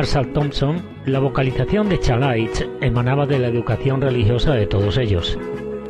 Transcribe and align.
Marshall 0.00 0.32
Thompson, 0.32 0.82
la 1.04 1.18
vocalización 1.18 1.90
de 1.90 2.00
Chalice 2.00 2.70
emanaba 2.80 3.26
de 3.26 3.38
la 3.38 3.48
educación 3.48 4.00
religiosa 4.00 4.52
de 4.52 4.66
todos 4.66 4.96
ellos. 4.96 5.38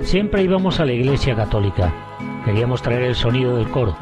Siempre 0.00 0.42
íbamos 0.42 0.80
a 0.80 0.84
la 0.84 0.90
iglesia 0.90 1.36
católica. 1.36 1.94
Queríamos 2.44 2.82
traer 2.82 3.02
el 3.02 3.14
sonido 3.14 3.56
del 3.56 3.70
coro. 3.70 3.96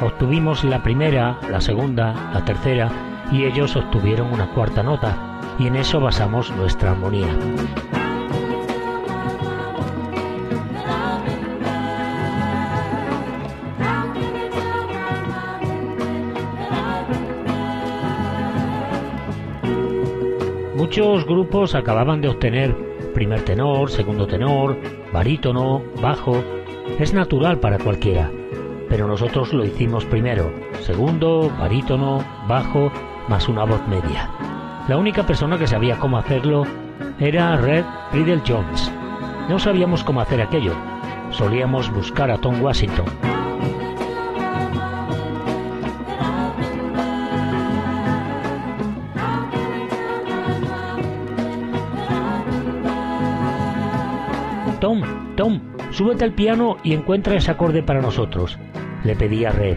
Obtuvimos 0.00 0.64
la 0.64 0.82
primera, 0.82 1.38
la 1.48 1.60
segunda, 1.60 2.32
la 2.34 2.44
tercera 2.44 2.90
y 3.30 3.44
ellos 3.44 3.76
obtuvieron 3.76 4.32
una 4.32 4.50
cuarta 4.50 4.82
nota 4.82 5.16
y 5.60 5.68
en 5.68 5.76
eso 5.76 6.00
basamos 6.00 6.50
nuestra 6.56 6.90
armonía. 6.90 7.28
Muchos 21.00 21.24
grupos 21.24 21.74
acababan 21.74 22.20
de 22.20 22.28
obtener 22.28 22.76
primer 23.14 23.42
tenor, 23.42 23.90
segundo 23.90 24.26
tenor, 24.26 24.76
barítono, 25.14 25.82
bajo. 26.02 26.44
Es 26.98 27.14
natural 27.14 27.58
para 27.58 27.78
cualquiera, 27.78 28.30
pero 28.86 29.08
nosotros 29.08 29.54
lo 29.54 29.64
hicimos 29.64 30.04
primero, 30.04 30.52
segundo, 30.80 31.50
barítono, 31.58 32.22
bajo, 32.46 32.92
más 33.28 33.48
una 33.48 33.64
voz 33.64 33.80
media. 33.88 34.30
La 34.88 34.98
única 34.98 35.22
persona 35.22 35.56
que 35.56 35.66
sabía 35.66 35.98
cómo 35.98 36.18
hacerlo 36.18 36.66
era 37.18 37.56
Red 37.56 37.86
Riddle 38.12 38.42
Jones. 38.46 38.92
No 39.48 39.58
sabíamos 39.58 40.04
cómo 40.04 40.20
hacer 40.20 40.42
aquello. 40.42 40.74
Solíamos 41.30 41.90
buscar 41.90 42.30
a 42.30 42.36
Tom 42.36 42.60
Washington. 42.60 43.06
Tom, 54.80 55.02
Tom, 55.36 55.60
súbete 55.90 56.24
al 56.24 56.32
piano 56.32 56.78
y 56.82 56.94
encuentra 56.94 57.36
ese 57.36 57.50
acorde 57.50 57.82
para 57.82 58.00
nosotros, 58.00 58.58
le 59.04 59.14
pedía 59.14 59.50
Red. 59.50 59.76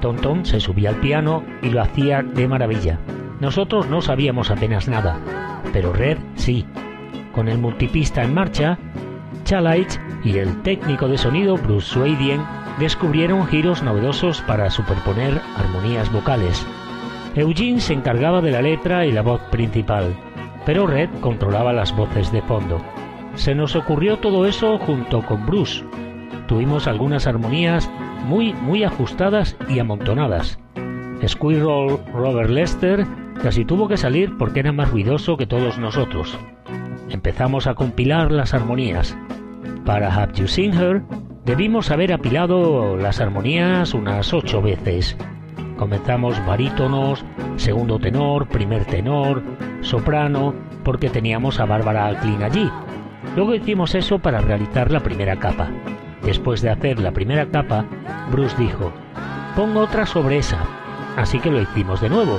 Tom 0.00 0.16
Tom 0.16 0.44
se 0.44 0.58
subía 0.58 0.88
al 0.88 0.96
piano 0.96 1.44
y 1.62 1.70
lo 1.70 1.80
hacía 1.80 2.22
de 2.22 2.48
maravilla. 2.48 2.98
Nosotros 3.38 3.88
no 3.88 4.02
sabíamos 4.02 4.50
apenas 4.50 4.88
nada, 4.88 5.20
pero 5.72 5.92
Red 5.92 6.18
sí. 6.34 6.66
Con 7.32 7.48
el 7.48 7.58
multipista 7.58 8.24
en 8.24 8.34
marcha, 8.34 8.76
Chalice 9.44 10.00
y 10.24 10.38
el 10.38 10.62
técnico 10.62 11.06
de 11.06 11.16
sonido 11.16 11.56
Bruce 11.56 11.94
Swadian 11.94 12.44
descubrieron 12.80 13.46
giros 13.46 13.84
novedosos 13.84 14.40
para 14.42 14.68
superponer 14.70 15.40
armonías 15.56 16.12
vocales. 16.12 16.66
Eugene 17.36 17.80
se 17.80 17.94
encargaba 17.94 18.40
de 18.40 18.50
la 18.50 18.62
letra 18.62 19.06
y 19.06 19.12
la 19.12 19.22
voz 19.22 19.40
principal, 19.50 20.12
pero 20.66 20.88
Red 20.88 21.08
controlaba 21.20 21.72
las 21.72 21.94
voces 21.96 22.32
de 22.32 22.42
fondo. 22.42 22.82
Se 23.34 23.54
nos 23.54 23.76
ocurrió 23.76 24.18
todo 24.18 24.46
eso 24.46 24.78
junto 24.78 25.22
con 25.22 25.46
Bruce. 25.46 25.84
Tuvimos 26.46 26.86
algunas 26.86 27.26
armonías 27.26 27.90
muy, 28.26 28.52
muy 28.52 28.84
ajustadas 28.84 29.56
y 29.68 29.78
amontonadas. 29.78 30.58
Squirrel 31.26 31.98
Robert 32.12 32.50
Lester 32.50 33.06
casi 33.42 33.64
tuvo 33.64 33.88
que 33.88 33.96
salir 33.96 34.36
porque 34.36 34.60
era 34.60 34.72
más 34.72 34.90
ruidoso 34.90 35.36
que 35.36 35.46
todos 35.46 35.78
nosotros. 35.78 36.38
Empezamos 37.08 37.66
a 37.66 37.74
compilar 37.74 38.30
las 38.32 38.54
armonías. 38.54 39.16
Para 39.84 40.14
Have 40.14 40.34
You 40.34 40.46
Seen 40.46 40.74
Her 40.74 41.02
debimos 41.44 41.90
haber 41.90 42.12
apilado 42.12 42.96
las 42.96 43.20
armonías 43.20 43.94
unas 43.94 44.32
ocho 44.32 44.62
veces. 44.62 45.16
Comenzamos 45.76 46.44
barítonos, 46.46 47.24
segundo 47.56 47.98
tenor, 47.98 48.48
primer 48.48 48.84
tenor, 48.84 49.42
soprano, 49.80 50.54
porque 50.84 51.10
teníamos 51.10 51.58
a 51.58 51.64
Bárbara 51.64 52.06
Alclin 52.06 52.42
allí, 52.42 52.70
Luego 53.36 53.54
hicimos 53.54 53.94
eso 53.94 54.18
para 54.18 54.40
realizar 54.40 54.90
la 54.90 55.00
primera 55.00 55.36
capa. 55.36 55.70
Después 56.22 56.62
de 56.62 56.70
hacer 56.70 56.98
la 56.98 57.12
primera 57.12 57.46
capa, 57.46 57.84
Bruce 58.30 58.56
dijo, 58.56 58.92
pongo 59.56 59.80
otra 59.80 60.06
sobre 60.06 60.38
esa. 60.38 60.58
Así 61.16 61.38
que 61.38 61.50
lo 61.50 61.60
hicimos 61.60 62.00
de 62.00 62.08
nuevo. 62.08 62.38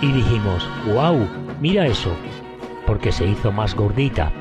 Y 0.00 0.12
dijimos, 0.12 0.68
wow, 0.92 1.26
mira 1.60 1.86
eso, 1.86 2.14
porque 2.86 3.12
se 3.12 3.26
hizo 3.26 3.52
más 3.52 3.74
gordita. 3.74 4.32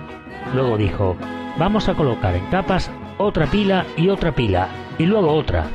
Luego 0.54 0.78
dijo, 0.78 1.16
vamos 1.58 1.88
a 1.90 1.94
colocar 1.94 2.36
en 2.36 2.46
capas 2.48 2.92
otra 3.18 3.46
pila 3.48 3.86
y 3.96 4.10
otra 4.10 4.34
pila, 4.34 4.68
y 4.98 5.06
luego 5.06 5.32
otra. 5.32 5.68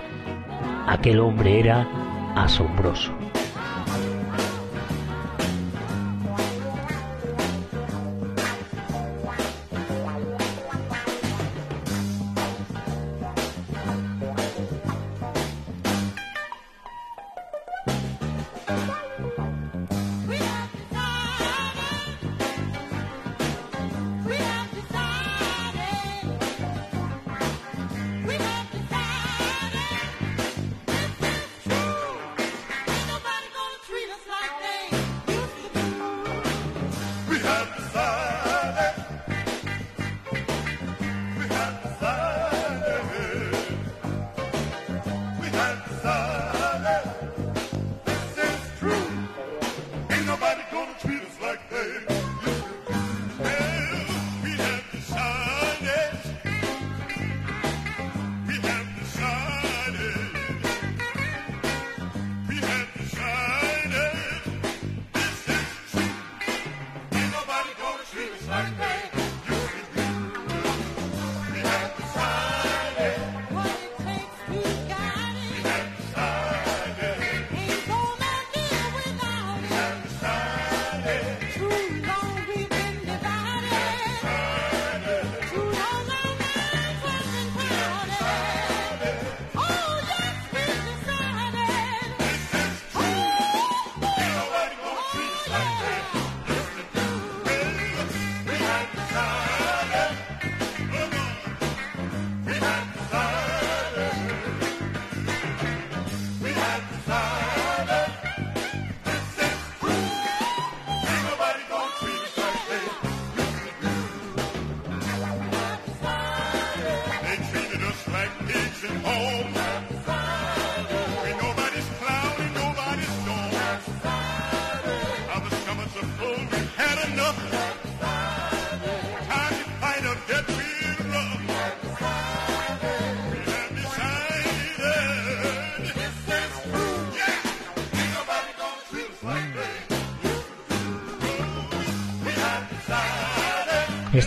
Aquel 0.87 1.21
hombre 1.21 1.61
era 1.61 1.87
asombroso. 2.37 3.20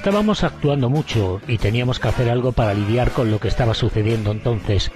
Estábamos 0.03 0.43
actuando 0.43 0.89
mucho 0.89 1.39
y 1.47 1.57
teníamos 1.59 1.97
que 1.97 2.09
hacer 2.09 2.29
algo 2.29 2.51
para 2.51 2.73
lidiar 2.73 3.11
con 3.11 3.31
lo 3.31 3.39
que 3.39 3.47
estaba 3.47 3.73
sucediendo 3.73 4.31
entonces, 4.31 4.91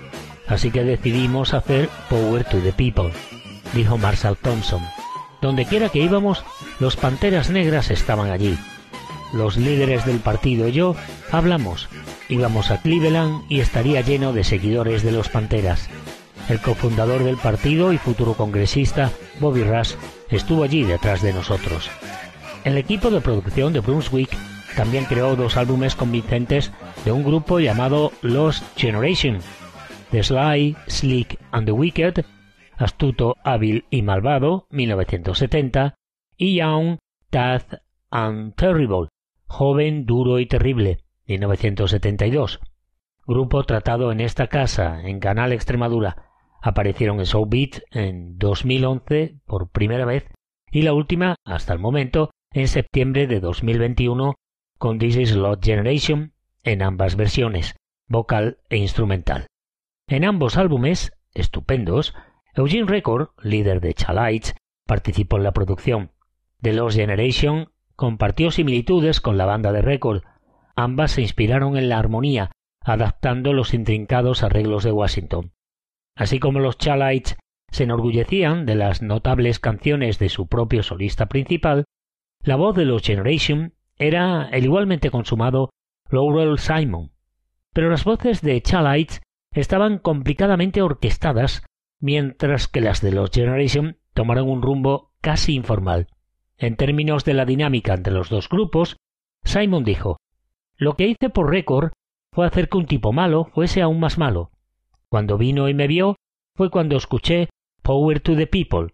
así 0.48 0.69
que 0.69 0.83
decidimos 0.83 1.54
hacer 1.54 1.88
Power 2.09 2.44
to 2.44 2.57
the 2.57 2.74
People, 2.74 3.13
dijo 3.74 3.98
Marshall 3.98 4.36
Thompson. 4.36 4.81
Donde 5.42 5.63
quiera 5.63 5.88
que 5.88 6.00
íbamos, 6.00 6.44
los 6.81 6.98
Panteras 6.98 7.50
Negras 7.50 7.89
estaban 7.89 8.31
allí. 8.31 8.57
Los 9.31 9.56
líderes 9.56 10.06
del 10.06 10.19
partido 10.19 10.68
y 10.68 10.74
yo 10.74 10.94
hablamos. 11.31 11.88
Íbamos 12.27 12.69
a 12.69 12.81
Cleveland 12.81 13.45
y 13.48 13.62
estaría 13.62 14.01
lleno 14.01 14.33
de 14.33 14.44
seguidores 14.44 15.04
de 15.04 15.13
los 15.13 15.30
Panteras. 15.30 15.88
El 16.50 16.59
cofundador 16.59 17.24
del 17.24 17.38
partido 17.38 17.94
y 17.94 17.98
futuro 17.98 18.33
congresista, 18.33 19.12
Bobby 19.39 19.63
Rush, 19.63 19.94
estuvo 20.30 20.65
allí 20.65 20.83
detrás 20.83 21.21
de 21.21 21.31
nosotros. 21.31 21.89
El 22.65 22.77
equipo 22.77 23.09
de 23.09 23.21
producción 23.21 23.71
de 23.71 23.80
Brunswick 23.80 24.38
también 24.78 25.06
creó 25.06 25.36
dos 25.36 25.58
álbumes 25.58 25.96
convincentes 25.96 26.72
de 27.04 27.12
un 27.12 27.24
grupo 27.24 27.60
llamado 27.60 28.12
Lost 28.22 28.64
Generation, 28.78 29.40
The 30.12 30.22
Sly, 30.22 30.78
Slick 30.88 31.40
and 31.52 31.66
the 31.66 31.72
Wicked, 31.72 32.24
Astuto, 32.78 33.36
Hábil 33.44 33.86
y 33.90 34.04
Malvado, 34.04 34.68
1970, 34.70 35.96
y 36.38 36.58
Young, 36.58 37.00
Tough 37.32 37.80
and 38.12 38.54
Terrible, 38.54 39.10
Joven, 39.48 40.06
Duro 40.06 40.38
y 40.38 40.46
Terrible, 40.46 41.00
1972. 41.26 42.60
Grupo 43.26 43.64
tratado 43.64 44.12
en 44.12 44.22
esta 44.22 44.46
casa, 44.46 45.02
en 45.02 45.20
Canal 45.20 45.54
Extremadura, 45.54 46.30
aparecieron 46.62 47.18
en 47.18 47.26
Showbeat 47.26 47.80
en 47.90 48.38
2011 48.38 49.40
por 49.48 49.72
primera 49.72 50.06
vez 50.06 50.30
y 50.72 50.84
la 50.84 50.94
última, 50.94 51.36
hasta 51.46 51.74
el 51.74 51.80
momento, 51.80 52.30
en 52.52 52.68
septiembre 52.68 53.26
de 53.26 53.40
2021 53.40 54.36
con 54.78 55.00
This 55.00 55.18
is 55.18 55.36
Lot 55.36 55.64
Generation 55.64 56.34
en 56.64 56.82
ambas 56.82 57.16
versiones, 57.16 57.76
vocal 58.08 58.60
e 58.70 58.78
instrumental. 58.78 59.48
En 60.08 60.26
ambos 60.26 60.58
álbumes, 60.58 61.12
estupendos, 61.34 62.14
Eugene 62.54 62.88
Record, 62.88 63.30
líder 63.42 63.82
de 63.82 63.94
Chalites, 63.94 64.56
participó 64.86 65.38
en 65.38 65.44
la 65.44 65.52
producción. 65.52 66.12
The 66.62 66.74
Lost 66.74 66.98
Generation 66.98 67.70
compartió 67.96 68.52
similitudes 68.52 69.22
con 69.22 69.38
la 69.38 69.46
banda 69.46 69.72
de 69.72 69.82
Record. 69.82 70.24
Ambas 70.76 71.12
se 71.12 71.22
inspiraron 71.22 71.78
en 71.78 71.90
la 71.90 72.00
armonía, 72.00 72.52
adaptando 72.82 73.54
los 73.54 73.74
intrincados 73.74 74.44
arreglos 74.44 74.84
de 74.84 74.92
Washington. 74.92 75.54
Así 76.16 76.40
como 76.40 76.60
los 76.60 76.78
Chalites 76.78 77.38
se 77.70 77.84
enorgullecían 77.84 78.66
de 78.66 78.76
las 78.76 79.02
notables 79.02 79.60
canciones 79.60 80.20
de 80.20 80.30
su 80.30 80.48
propio 80.48 80.84
solista 80.84 81.28
principal, 81.28 81.86
la 82.42 82.56
voz 82.56 82.76
de 82.76 82.86
los 82.86 83.04
Generation 83.04 83.74
era 84.00 84.50
el 84.50 84.66
igualmente 84.66 85.10
consumado 85.12 85.70
Laurel 86.10 86.60
Simon. 86.60 87.12
Pero 87.74 87.90
las 87.90 88.04
voces 88.04 88.42
de 88.42 88.62
Chalites 88.62 89.22
estaban 89.52 89.98
complicadamente 89.98 90.82
orquestadas, 90.82 91.64
mientras 92.00 92.68
que 92.68 92.82
las 92.82 93.02
de 93.02 93.12
los 93.12 93.32
Generation 93.32 93.98
tomaron 94.14 94.50
un 94.50 94.62
rumbo 94.62 95.12
casi 95.22 95.56
informal. 95.56 96.08
En 96.58 96.76
términos 96.76 97.24
de 97.24 97.34
la 97.34 97.46
dinámica 97.46 97.94
entre 97.94 98.14
los 98.14 98.30
dos 98.30 98.50
grupos, 98.50 98.98
Simon 99.44 99.84
dijo 99.84 100.18
Lo 100.76 100.96
que 100.96 101.08
hice 101.08 101.30
por 101.30 101.50
récord 101.50 101.92
fue 102.34 102.48
hacer 102.48 102.70
que 102.70 102.78
un 102.78 102.86
tipo 102.86 103.14
malo 103.14 103.46
fuese 103.46 103.82
aún 103.82 104.00
más 104.00 104.18
malo. 104.18 104.52
Cuando 105.10 105.38
vino 105.38 105.70
y 105.70 105.74
me 105.74 105.88
vio 105.88 106.16
fue 106.56 106.70
cuando 106.70 106.98
escuché 106.98 107.50
Power 107.84 108.20
to 108.20 108.36
the 108.36 108.48
People. 108.48 108.94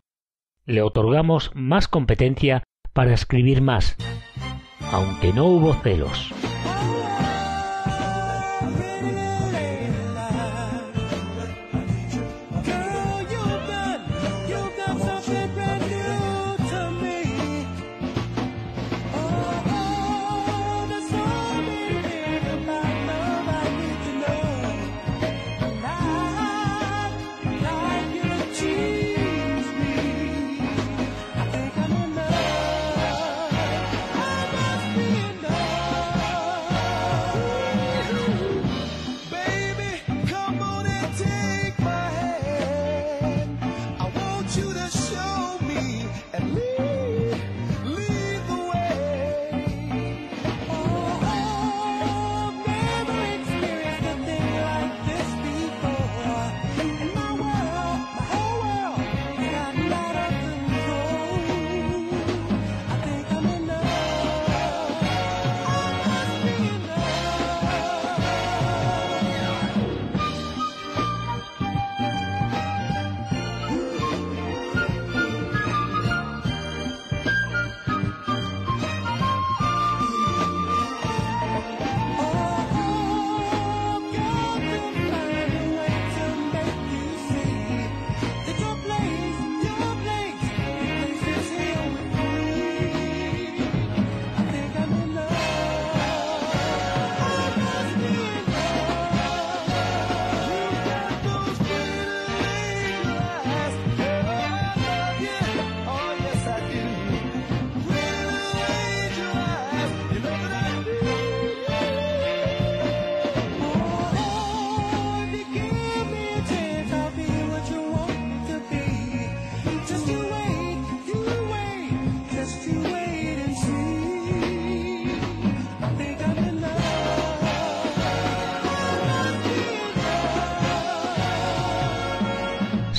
Le 0.65 0.81
otorgamos 0.81 1.51
más 1.55 1.87
competencia 1.87 2.63
para 2.93 3.13
escribir 3.13 3.61
más, 3.61 3.97
aunque 4.93 5.33
no 5.33 5.45
hubo 5.45 5.73
celos. 5.81 6.29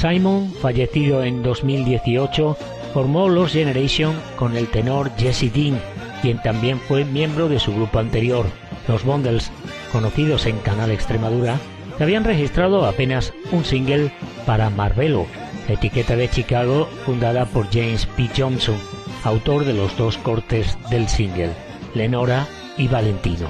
Simon, 0.04 0.52
fallecido 0.61 1.25
en 1.25 1.42
2018, 1.42 2.58
formó 2.92 3.30
Los 3.30 3.52
Generation 3.52 4.14
con 4.37 4.54
el 4.54 4.68
tenor 4.68 5.11
Jesse 5.16 5.50
Dean, 5.50 5.80
quien 6.20 6.42
también 6.42 6.78
fue 6.78 7.06
miembro 7.06 7.49
de 7.49 7.58
su 7.58 7.75
grupo 7.75 8.00
anterior, 8.00 8.44
los 8.87 9.02
Bundles, 9.02 9.50
conocidos 9.92 10.44
en 10.44 10.58
Canal 10.58 10.90
Extremadura, 10.90 11.58
que 11.96 12.02
habían 12.04 12.23
registrado 12.23 12.84
apenas 12.84 13.32
un 13.50 13.64
single 13.64 14.12
para 14.44 14.68
Marvelo, 14.68 15.25
etiqueta 15.70 16.16
de 16.16 16.28
Chicago 16.28 16.87
fundada 17.06 17.46
por 17.46 17.70
James 17.73 18.04
P. 18.04 18.28
Johnson, 18.37 18.76
autor 19.23 19.64
de 19.64 19.73
los 19.73 19.96
dos 19.96 20.18
cortes 20.18 20.76
del 20.90 21.08
single, 21.08 21.52
Lenora 21.94 22.46
y 22.76 22.88
Valentino. 22.88 23.49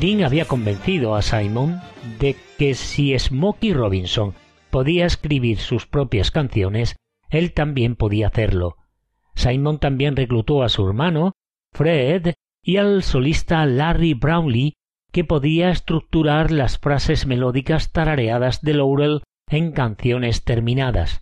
Dean 0.00 0.24
había 0.24 0.46
convencido 0.46 1.14
a 1.14 1.20
Simon 1.20 1.78
de 2.18 2.36
que 2.56 2.74
si 2.74 3.18
Smokey 3.18 3.74
Robinson 3.74 4.32
podía 4.74 5.06
escribir 5.06 5.58
sus 5.58 5.86
propias 5.86 6.32
canciones, 6.32 6.96
él 7.30 7.52
también 7.52 7.94
podía 7.94 8.26
hacerlo. 8.26 8.74
Simon 9.36 9.78
también 9.78 10.16
reclutó 10.16 10.64
a 10.64 10.68
su 10.68 10.84
hermano, 10.84 11.34
Fred, 11.72 12.34
y 12.60 12.78
al 12.78 13.04
solista 13.04 13.64
Larry 13.66 14.14
Brownlee, 14.14 14.72
que 15.12 15.22
podía 15.22 15.70
estructurar 15.70 16.50
las 16.50 16.80
frases 16.80 17.24
melódicas 17.24 17.92
tarareadas 17.92 18.62
de 18.62 18.74
Laurel 18.74 19.22
en 19.48 19.70
canciones 19.70 20.42
terminadas. 20.42 21.20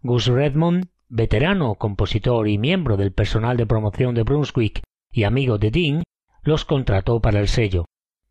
Gus 0.00 0.28
Redmond, 0.28 0.86
veterano 1.10 1.74
compositor 1.74 2.48
y 2.48 2.56
miembro 2.56 2.96
del 2.96 3.12
personal 3.12 3.58
de 3.58 3.66
promoción 3.66 4.14
de 4.14 4.22
Brunswick 4.22 4.82
y 5.12 5.24
amigo 5.24 5.58
de 5.58 5.70
Dean, 5.70 6.02
los 6.44 6.64
contrató 6.64 7.20
para 7.20 7.40
el 7.40 7.48
sello. 7.48 7.84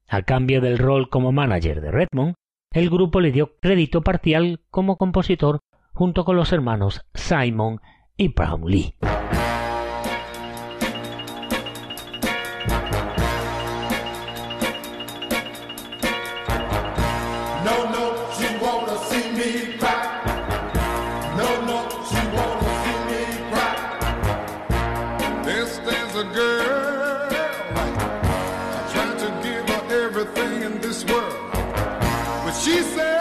A 0.07 0.23
cambio 0.23 0.59
del 0.59 0.79
rol 0.79 1.11
como 1.11 1.31
manager 1.31 1.81
de 1.81 1.91
Redmond, 1.91 2.33
el 2.75 2.89
grupo 2.89 3.21
le 3.21 3.31
dio 3.31 3.57
crédito 3.61 4.01
parcial 4.01 4.59
como 4.69 4.97
compositor 4.97 5.61
junto 5.93 6.25
con 6.25 6.35
los 6.35 6.51
hermanos 6.51 7.05
Simon 7.13 7.79
y 8.17 8.27
Brownlee. 8.27 8.95
she 32.65 32.81
said. 32.81 33.14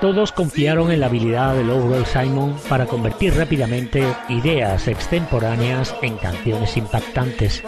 Todos 0.00 0.32
confiaron 0.32 0.90
en 0.90 1.00
la 1.00 1.06
habilidad 1.06 1.54
de 1.54 1.62
Lowell 1.62 2.06
Simon 2.06 2.56
para 2.70 2.86
convertir 2.86 3.34
rápidamente 3.34 4.02
ideas 4.30 4.88
extemporáneas 4.88 5.94
en 6.00 6.16
canciones 6.16 6.78
impactantes. 6.78 7.62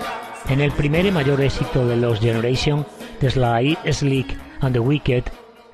En 0.49 0.62
el 0.62 0.73
primer 0.73 1.05
y 1.05 1.11
mayor 1.11 1.43
éxito 1.43 1.87
de 1.87 1.99
los 1.99 2.21
Generation, 2.21 2.87
The 3.21 3.33
Sly, 3.33 3.77
Slick 3.93 4.35
and 4.61 4.73
the 4.73 4.81
Wicked, 4.81 5.25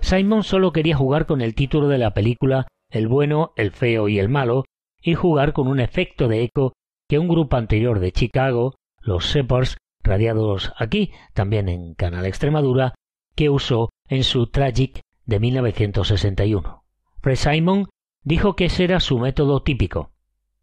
Simon 0.00 0.42
solo 0.42 0.72
quería 0.72 0.96
jugar 0.96 1.26
con 1.26 1.42
el 1.42 1.54
título 1.54 1.86
de 1.86 1.98
la 1.98 2.12
película 2.12 2.66
El 2.90 3.06
bueno, 3.06 3.52
el 3.54 3.70
feo 3.70 4.08
y 4.08 4.18
el 4.18 4.28
malo, 4.28 4.64
y 5.00 5.14
jugar 5.14 5.52
con 5.52 5.68
un 5.68 5.78
efecto 5.78 6.26
de 6.26 6.42
eco 6.42 6.72
que 7.08 7.20
un 7.20 7.28
grupo 7.28 7.56
anterior 7.56 8.00
de 8.00 8.10
Chicago, 8.10 8.74
los 9.00 9.26
Shepherds, 9.26 9.76
radiados 10.02 10.72
aquí, 10.76 11.12
también 11.34 11.68
en 11.68 11.94
Canal 11.94 12.26
Extremadura, 12.26 12.94
que 13.36 13.48
usó 13.48 13.90
en 14.08 14.24
su 14.24 14.48
Tragic 14.48 15.02
de 15.28 15.38
1961. 15.38 16.82
Fred 17.20 17.36
Simon 17.36 17.88
dijo 18.24 18.56
que 18.56 18.64
ese 18.64 18.84
era 18.84 18.98
su 18.98 19.18
método 19.18 19.62
típico. 19.62 20.10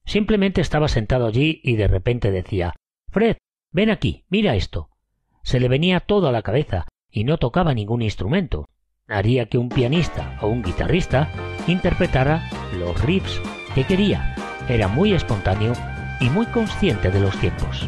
Simplemente 0.05 0.60
estaba 0.60 0.88
sentado 0.88 1.27
allí 1.27 1.62
y 1.63 1.75
de 1.75 1.88
repente 1.88 2.31
decía 2.31 2.74
Fred, 3.10 3.38
ven 3.72 3.91
aquí, 3.91 4.25
mira 4.27 4.55
esto. 4.55 4.89
Se 5.43 5.60
le 5.60 5.69
venía 5.69 6.00
todo 6.00 6.27
a 6.27 6.31
la 6.31 6.41
cabeza 6.41 6.88
y 7.10 7.24
no 7.24 7.38
tocaba 7.38 7.74
ningún 7.74 8.01
instrumento. 8.01 8.67
Haría 9.07 9.45
que 9.45 9.60
un 9.60 9.69
pianista 9.69 10.38
o 10.41 10.48
un 10.48 10.63
guitarrista 10.63 11.31
interpretara 11.67 12.50
los 12.74 13.00
riffs 13.03 13.39
que 13.75 13.84
quería. 13.84 14.36
Era 14.67 14.88
muy 14.88 15.13
espontáneo 15.13 15.74
y 16.19 16.29
muy 16.31 16.48
consciente 16.48 17.12
de 17.12 17.19
los 17.19 17.39
tiempos. 17.39 17.88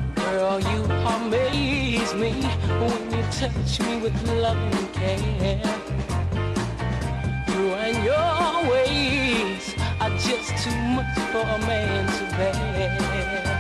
And 7.58 8.04
your 8.04 8.72
ways 8.72 9.76
are 10.00 10.16
just 10.18 10.50
too 10.64 10.78
much 10.96 11.18
for 11.32 11.42
a 11.42 11.60
man 11.66 12.06
to 12.06 12.24
bear. 12.38 13.58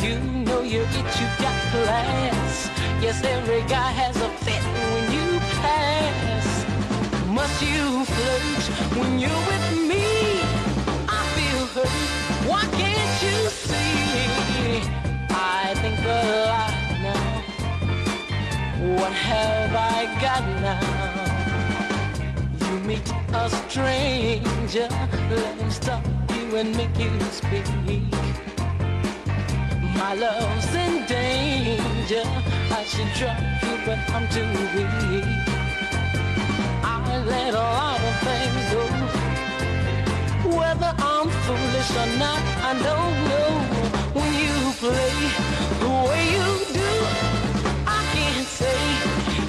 You 0.00 0.18
know 0.44 0.62
you're 0.62 0.84
it, 0.84 1.20
you 1.20 1.26
got 1.38 1.58
class. 1.70 2.70
Yes, 3.02 3.22
every 3.22 3.60
guy 3.68 3.90
has 3.92 4.16
a 4.16 4.28
fit 4.44 4.64
when 4.92 5.04
you 5.12 5.38
pass. 5.60 6.46
Must 7.28 7.62
you 7.62 8.04
flirt 8.04 8.64
when 8.98 9.18
you're 9.18 9.44
with 9.50 9.68
me? 9.90 10.06
I 11.06 11.20
feel 11.36 11.66
hurt. 11.74 12.48
Why 12.48 12.62
can't 12.78 13.22
you 13.22 13.50
see? 13.50 14.09
Meet 22.90 23.12
a 23.32 23.48
stranger, 23.48 24.88
let 25.30 25.54
him 25.60 25.70
stop 25.70 26.04
you 26.34 26.56
and 26.56 26.76
make 26.76 26.96
you 26.98 27.12
speak. 27.38 27.66
My 30.00 30.12
love's 30.14 30.74
in 30.84 30.94
danger. 31.06 32.24
I 32.78 32.82
should 32.90 33.10
drop 33.18 33.38
you, 33.62 33.74
but 33.86 34.00
I'm 34.14 34.26
too 34.34 34.50
weak. 34.74 35.24
I 36.82 36.96
let 37.32 37.52
a 37.54 37.66
lot 37.78 38.00
of 38.10 38.16
things 38.26 38.64
go. 38.74 38.84
Whether 40.58 40.92
I'm 41.12 41.28
foolish 41.44 41.90
or 42.02 42.10
not, 42.24 42.42
I 42.68 42.72
don't 42.88 43.16
know. 43.30 43.52
When 44.18 44.30
you 44.44 44.56
play 44.82 45.16
the 45.82 45.92
way 46.08 46.22
you 46.36 46.48
do, 46.80 46.92
I 47.98 48.00
can't 48.14 48.48
say 48.58 48.80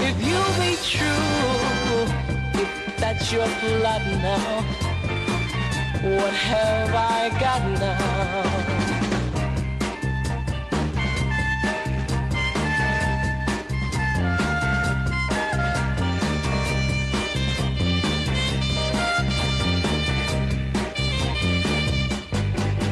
if 0.08 0.16
you'll 0.28 0.56
be 0.64 0.74
true 0.94 2.21
that's 3.02 3.32
your 3.32 3.48
blood 3.62 4.04
now. 4.22 4.62
What 6.04 6.34
have 6.34 6.94
I 6.94 7.30
got 7.40 7.64
now? 7.80 8.42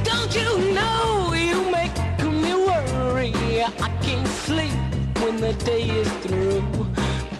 Don't 0.03 0.35
you 0.35 0.73
know 0.73 1.33
you 1.35 1.69
make 1.69 1.95
me 2.23 2.53
worry? 2.55 3.31
I 3.63 3.89
can't 4.01 4.27
sleep 4.27 4.73
when 5.21 5.37
the 5.37 5.53
day 5.63 5.83
is 5.83 6.11
through. 6.23 6.63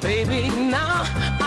Baby, 0.01 0.49
now 0.49 1.38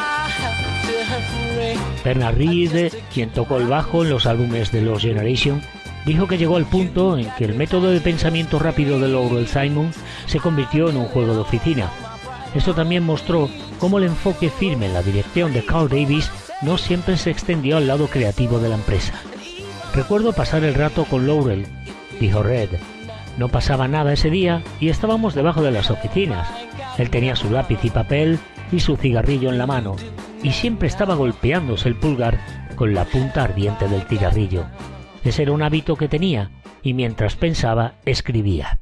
Bernard 2.05 2.37
Reed, 2.37 2.93
quien 3.13 3.31
tocó 3.31 3.59
el 3.59 3.67
bajo 3.67 4.03
en 4.03 4.11
los 4.11 4.27
álbumes 4.27 4.73
de 4.73 4.83
los 4.83 5.03
Generation, 5.03 5.63
dijo 6.05 6.27
que 6.27 6.39
llegó 6.39 6.57
al 6.57 6.67
punto 6.67 7.17
en 7.17 7.31
que 7.37 7.45
el 7.45 7.55
método 7.55 7.91
de 7.91 8.01
pensamiento 8.01 8.59
rápido 8.59 8.99
de 8.99 9.09
Laurel 9.09 9.47
Simon 9.47 9.93
se 10.27 10.41
convirtió 10.41 10.91
en 10.91 10.97
un 10.97 11.07
juego 11.07 11.35
de 11.35 11.41
oficina. 11.41 11.91
Esto 12.55 12.75
también 12.75 13.05
mostró 13.05 13.49
cómo 13.79 13.99
el 13.99 14.05
enfoque 14.05 14.51
firme 14.51 14.87
en 14.87 14.95
la 14.95 15.03
dirección 15.03 15.53
de 15.53 15.65
Carl 15.65 15.89
Davis 15.89 16.31
no 16.61 16.77
siempre 16.77 17.17
se 17.17 17.31
extendió 17.31 17.77
al 17.77 17.87
lado 17.87 18.09
creativo 18.09 18.59
de 18.59 18.69
la 18.69 18.75
empresa. 18.75 19.15
Recuerdo 19.95 20.33
pasar 20.33 20.65
el 20.65 20.75
rato 20.75 21.05
con 21.05 21.27
Laurel, 21.27 21.67
dijo 22.21 22.43
Red. 22.43 22.71
No 23.39 23.49
pasaba 23.49 23.89
nada 23.89 24.13
ese 24.13 24.31
día 24.31 24.63
y 24.81 24.89
estábamos 24.89 25.35
debajo 25.35 25.63
de 25.63 25.71
las 25.71 25.91
oficinas. 25.91 26.49
Él 26.99 27.11
tenía 27.11 27.37
su 27.37 27.51
lápiz 27.51 27.79
y 27.83 27.91
papel 27.91 28.39
y 28.71 28.81
su 28.81 28.97
cigarrillo 28.97 29.51
en 29.51 29.59
la 29.59 29.67
mano, 29.67 29.97
y 30.43 30.53
siempre 30.53 30.89
estaba 30.89 31.15
golpeándose 31.15 31.89
el 31.89 31.97
pulgar 31.97 32.39
con 32.77 32.95
la 32.95 33.05
punta 33.05 33.45
ardiente 33.45 33.89
del 33.89 34.03
cigarrillo. 34.03 34.67
Ese 35.25 35.43
era 35.43 35.53
un 35.53 35.63
hábito 35.63 35.97
que 35.97 36.09
tenía, 36.09 36.51
y 36.83 36.95
mientras 36.95 37.37
pensaba, 37.37 37.95
escribía. 38.05 38.81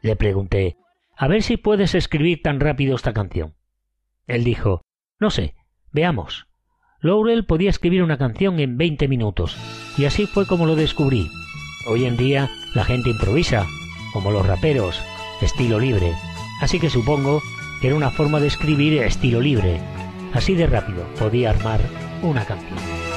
Le 0.00 0.16
pregunté, 0.16 0.76
a 1.16 1.28
ver 1.28 1.42
si 1.42 1.56
puedes 1.56 1.94
escribir 1.94 2.42
tan 2.42 2.60
rápido 2.60 2.96
esta 2.96 3.12
canción. 3.12 3.54
Él 4.26 4.44
dijo, 4.44 4.82
no 5.18 5.30
sé, 5.30 5.54
veamos. 5.92 6.46
Laurel 7.00 7.44
podía 7.44 7.70
escribir 7.70 8.02
una 8.02 8.18
canción 8.18 8.60
en 8.60 8.78
veinte 8.78 9.08
minutos, 9.08 9.56
y 9.98 10.04
así 10.04 10.26
fue 10.26 10.46
como 10.46 10.66
lo 10.66 10.74
descubrí. 10.74 11.28
Hoy 11.86 12.04
en 12.06 12.16
día 12.16 12.50
la 12.74 12.84
gente 12.84 13.10
improvisa, 13.10 13.66
como 14.12 14.30
los 14.30 14.46
raperos, 14.46 15.02
estilo 15.40 15.78
libre, 15.78 16.12
así 16.60 16.80
que 16.80 16.90
supongo 16.90 17.40
que 17.80 17.88
era 17.88 17.96
una 17.96 18.10
forma 18.10 18.40
de 18.40 18.48
escribir 18.48 19.02
estilo 19.02 19.40
libre. 19.40 19.80
Así 20.32 20.54
de 20.54 20.66
rápido 20.66 21.04
podía 21.18 21.50
armar 21.50 21.80
una 22.22 22.44
canción. 22.44 23.07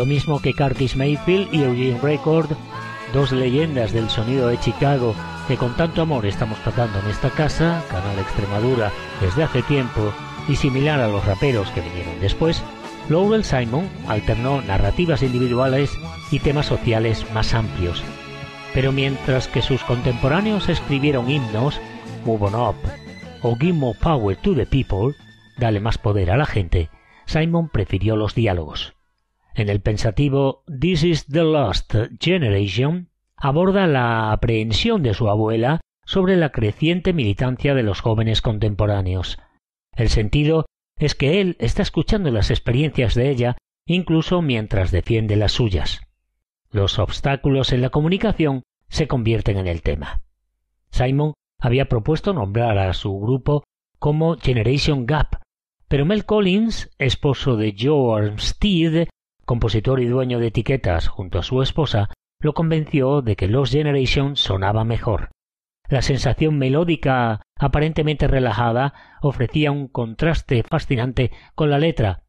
Lo 0.00 0.06
mismo 0.06 0.40
que 0.40 0.54
Curtis 0.54 0.96
Mayfield 0.96 1.52
y 1.52 1.62
Eugene 1.62 2.00
Record, 2.00 2.48
dos 3.12 3.32
leyendas 3.32 3.92
del 3.92 4.08
sonido 4.08 4.48
de 4.48 4.58
Chicago 4.58 5.14
que 5.46 5.58
con 5.58 5.76
tanto 5.76 6.00
amor 6.00 6.24
estamos 6.24 6.58
tratando 6.60 7.00
en 7.00 7.08
esta 7.08 7.28
casa, 7.28 7.84
Canal 7.90 8.18
Extremadura, 8.18 8.92
desde 9.20 9.42
hace 9.42 9.60
tiempo, 9.60 10.10
y 10.48 10.56
similar 10.56 11.00
a 11.00 11.08
los 11.08 11.26
raperos 11.26 11.68
que 11.72 11.82
vinieron 11.82 12.18
después, 12.18 12.62
Lowell 13.10 13.44
Simon 13.44 13.90
alternó 14.08 14.62
narrativas 14.62 15.22
individuales 15.22 15.92
y 16.30 16.38
temas 16.38 16.64
sociales 16.64 17.26
más 17.34 17.52
amplios. 17.52 18.02
Pero 18.72 18.92
mientras 18.92 19.48
que 19.48 19.60
sus 19.60 19.84
contemporáneos 19.84 20.70
escribieron 20.70 21.30
himnos, 21.30 21.78
Move 22.24 22.46
On 22.46 22.54
Up 22.54 22.76
o 23.42 23.54
Give 23.54 23.74
More 23.74 23.98
Power 24.00 24.34
to 24.38 24.54
the 24.54 24.64
People, 24.64 25.14
Dale 25.58 25.78
más 25.78 25.98
poder 25.98 26.30
a 26.30 26.38
la 26.38 26.46
gente, 26.46 26.88
Simon 27.26 27.68
prefirió 27.68 28.16
los 28.16 28.34
diálogos. 28.34 28.94
En 29.54 29.68
el 29.68 29.80
pensativo 29.80 30.64
This 30.66 31.04
is 31.04 31.26
the 31.26 31.42
Lost 31.42 31.94
Generation 32.20 33.10
aborda 33.36 33.86
la 33.86 34.32
aprehensión 34.32 35.02
de 35.02 35.14
su 35.14 35.28
abuela 35.28 35.80
sobre 36.04 36.36
la 36.36 36.50
creciente 36.50 37.12
militancia 37.12 37.74
de 37.74 37.82
los 37.82 38.00
jóvenes 38.00 38.42
contemporáneos. 38.42 39.38
El 39.94 40.08
sentido 40.08 40.66
es 40.98 41.14
que 41.14 41.40
él 41.40 41.56
está 41.58 41.82
escuchando 41.82 42.30
las 42.30 42.50
experiencias 42.50 43.14
de 43.14 43.30
ella 43.30 43.56
incluso 43.86 44.42
mientras 44.42 44.90
defiende 44.90 45.36
las 45.36 45.52
suyas. 45.52 46.00
Los 46.70 46.98
obstáculos 46.98 47.72
en 47.72 47.80
la 47.80 47.90
comunicación 47.90 48.62
se 48.88 49.08
convierten 49.08 49.56
en 49.56 49.66
el 49.66 49.82
tema. 49.82 50.22
Simon 50.90 51.34
había 51.58 51.86
propuesto 51.86 52.32
nombrar 52.32 52.78
a 52.78 52.92
su 52.92 53.18
grupo 53.18 53.64
como 53.98 54.36
Generation 54.36 55.06
Gap, 55.06 55.40
pero 55.88 56.06
Mel 56.06 56.24
Collins, 56.24 56.90
esposo 56.98 57.56
de 57.56 57.74
Joe 57.78 58.22
Armstead, 58.22 59.08
compositor 59.50 59.98
y 59.98 60.06
dueño 60.06 60.38
de 60.38 60.46
etiquetas 60.46 61.08
junto 61.08 61.40
a 61.40 61.42
su 61.42 61.60
esposa, 61.60 62.08
lo 62.38 62.54
convenció 62.54 63.20
de 63.20 63.34
que 63.34 63.48
Lost 63.48 63.72
Generation 63.72 64.36
sonaba 64.36 64.84
mejor. 64.84 65.30
La 65.88 66.02
sensación 66.02 66.56
melódica 66.56 67.42
aparentemente 67.58 68.28
relajada 68.28 68.94
ofrecía 69.22 69.72
un 69.72 69.88
contraste 69.88 70.62
fascinante 70.62 71.32
con 71.56 71.68
la 71.68 71.80
letra, 71.80 72.22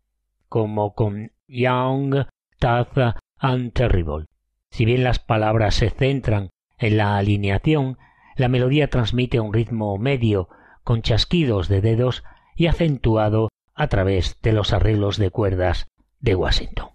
como 0.50 0.96
con 0.96 1.32
Young, 1.48 2.26
Tough 2.58 3.14
and 3.38 3.72
Terrible. 3.74 4.26
Si 4.72 4.86
bien 4.86 5.04
las 5.04 5.20
palabras 5.20 5.76
se 5.76 5.92
centran 5.92 6.50
en 6.80 6.98
la 6.98 7.18
alineación, 7.18 8.00
la 8.36 8.48
melodía 8.48 8.90
transmite 8.90 9.40
un 9.40 9.54
ritmo 9.54 9.96
medio, 10.00 10.50
con 10.84 11.04
chasquidos 11.04 11.68
de 11.68 11.82
dedos 11.82 12.24
y 12.56 12.66
acentuado 12.66 13.50
a 13.76 13.90
través 13.90 14.42
de 14.42 14.54
los 14.54 14.74
arreglos 14.74 15.18
de 15.18 15.30
cuerdas 15.30 15.86
de 16.22 16.36
Washington. 16.36 16.88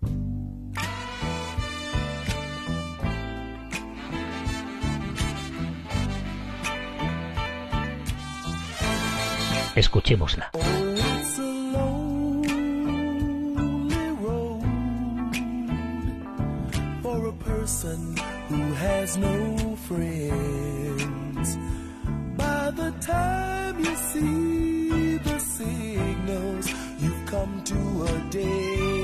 Escuchémosla. 9.74 10.50
who 18.48 18.72
has 18.74 19.16
no 19.16 19.76
friends. 19.88 21.58
By 22.36 22.70
the 22.70 22.90
time 23.00 23.78
you 23.80 23.94
see 23.96 25.16
the 25.18 25.38
signals, 25.38 26.70
you've 27.00 27.26
come 27.26 27.62
to 27.64 28.04
a 28.04 28.30
day. 28.30 28.95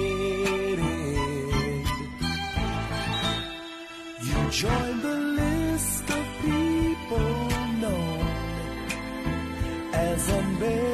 Join 4.52 5.00
the 5.00 5.14
list 5.14 6.10
of 6.10 6.26
people 6.42 7.18
known 7.80 8.20
as 9.94 10.28
unbearable, 10.28 10.91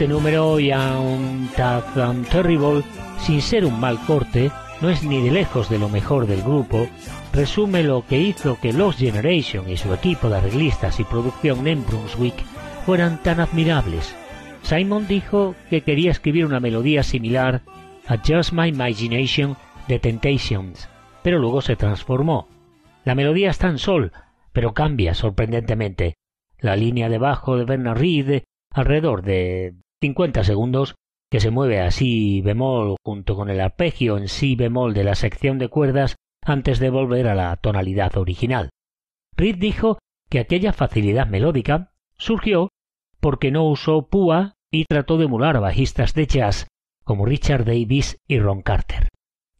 Este 0.00 0.14
número, 0.14 0.58
Young 0.58 1.50
Tough 1.54 2.26
Terrible, 2.30 2.82
sin 3.18 3.42
ser 3.42 3.66
un 3.66 3.78
mal 3.78 3.98
corte, 4.06 4.50
no 4.80 4.88
es 4.88 5.04
ni 5.04 5.20
de 5.20 5.30
lejos 5.30 5.68
de 5.68 5.78
lo 5.78 5.90
mejor 5.90 6.26
del 6.26 6.40
grupo, 6.40 6.88
resume 7.34 7.82
lo 7.82 8.06
que 8.06 8.18
hizo 8.18 8.58
que 8.58 8.72
Lost 8.72 8.98
Generation 8.98 9.68
y 9.68 9.76
su 9.76 9.92
equipo 9.92 10.30
de 10.30 10.38
arreglistas 10.38 11.00
y 11.00 11.04
producción 11.04 11.66
en 11.66 11.84
Brunswick 11.84 12.34
fueran 12.86 13.22
tan 13.22 13.40
admirables. 13.40 14.16
Simon 14.62 15.06
dijo 15.06 15.54
que 15.68 15.82
quería 15.82 16.12
escribir 16.12 16.46
una 16.46 16.60
melodía 16.60 17.02
similar 17.02 17.60
a 18.06 18.16
Just 18.26 18.54
My 18.54 18.68
Imagination 18.68 19.58
de 19.86 19.98
Temptations, 19.98 20.88
pero 21.22 21.38
luego 21.38 21.60
se 21.60 21.76
transformó. 21.76 22.48
La 23.04 23.14
melodía 23.14 23.50
está 23.50 23.68
en 23.68 23.76
sol, 23.76 24.12
pero 24.54 24.72
cambia 24.72 25.12
sorprendentemente. 25.12 26.14
La 26.58 26.74
línea 26.74 27.10
de 27.10 27.18
bajo 27.18 27.58
de 27.58 27.66
Bernard 27.66 27.98
Reed 27.98 28.44
alrededor 28.70 29.20
de 29.20 29.74
50 30.00 30.44
segundos 30.44 30.94
que 31.30 31.40
se 31.40 31.50
mueve 31.50 31.80
a 31.80 31.90
si 31.90 32.40
bemol 32.40 32.96
junto 33.04 33.36
con 33.36 33.50
el 33.50 33.60
arpegio 33.60 34.18
en 34.18 34.28
si 34.28 34.56
bemol 34.56 34.94
de 34.94 35.04
la 35.04 35.14
sección 35.14 35.58
de 35.58 35.68
cuerdas 35.68 36.16
antes 36.42 36.78
de 36.78 36.90
volver 36.90 37.28
a 37.28 37.34
la 37.34 37.56
tonalidad 37.56 38.16
original. 38.16 38.70
Reed 39.36 39.56
dijo 39.56 39.98
que 40.28 40.40
aquella 40.40 40.72
facilidad 40.72 41.26
melódica 41.26 41.92
surgió 42.16 42.70
porque 43.20 43.50
no 43.50 43.64
usó 43.68 44.08
púa 44.08 44.54
y 44.72 44.84
trató 44.84 45.18
de 45.18 45.26
emular 45.26 45.56
a 45.56 45.60
bajistas 45.60 46.14
de 46.14 46.26
jazz 46.26 46.66
como 47.04 47.26
Richard 47.26 47.64
Davis 47.64 48.16
y 48.26 48.38
Ron 48.38 48.62
Carter. 48.62 49.08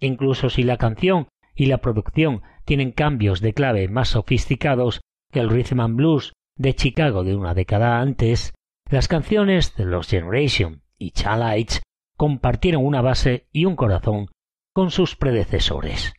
Incluso 0.01 0.51
si 0.51 0.63
la 0.63 0.77
canción 0.77 1.29
y 1.55 1.67
la 1.67 1.79
producción 1.79 2.43
tienen 2.65 2.93
cambios 2.93 3.41
de 3.41 3.53
clave 3.53 3.89
más 3.89 4.11
sofisticados 4.11 5.01
que 5.31 5.41
el 5.41 5.51
rhythm 5.51 5.81
and 5.81 5.97
blues 5.97 6.33
de 6.57 6.75
Chicago 6.75 7.25
de 7.25 7.37
una 7.37 7.55
década 7.55 8.01
antes, 8.01 8.53
las 8.91 9.07
canciones 9.07 9.77
de 9.77 9.85
los 9.85 10.09
Generation 10.09 10.83
y 10.99 11.13
Chalites 11.13 11.81
compartieron 12.17 12.85
una 12.85 13.01
base 13.01 13.47
y 13.53 13.65
un 13.65 13.77
corazón 13.77 14.27
con 14.75 14.91
sus 14.91 15.15
predecesores. 15.15 16.13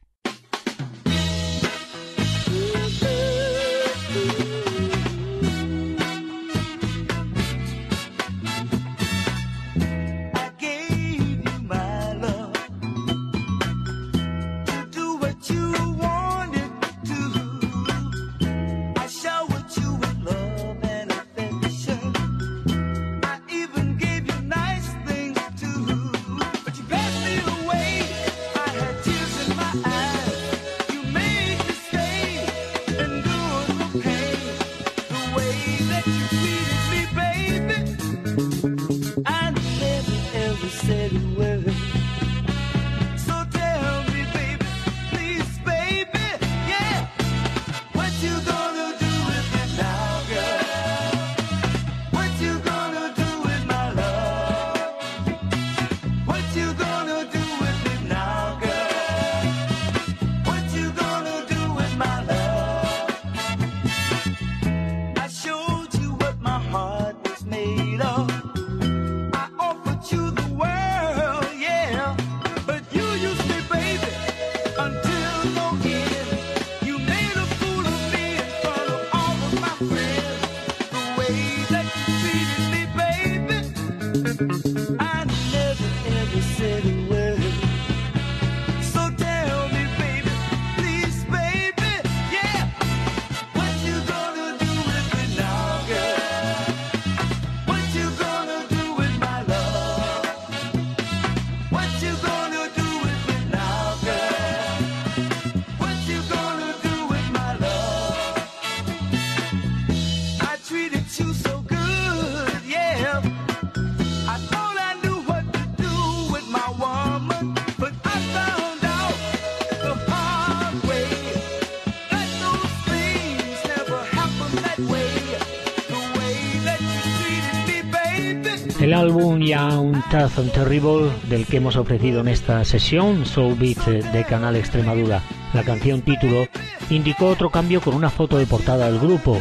Young, 129.41 129.93
Tough 130.09 130.39
and 130.39 130.51
Terrible 130.51 131.11
del 131.29 131.45
que 131.45 131.57
hemos 131.57 131.75
ofrecido 131.75 132.21
en 132.21 132.27
esta 132.27 132.63
sesión, 132.65 133.25
Soul 133.25 133.55
Beat 133.55 133.85
de 133.85 134.23
Canal 134.23 134.55
Extremadura, 134.55 135.21
la 135.53 135.63
canción 135.63 136.01
título, 136.01 136.47
indicó 136.89 137.27
otro 137.27 137.49
cambio 137.49 137.81
con 137.81 137.95
una 137.95 138.09
foto 138.09 138.37
de 138.37 138.45
portada 138.45 138.85
del 138.85 138.99
grupo, 138.99 139.39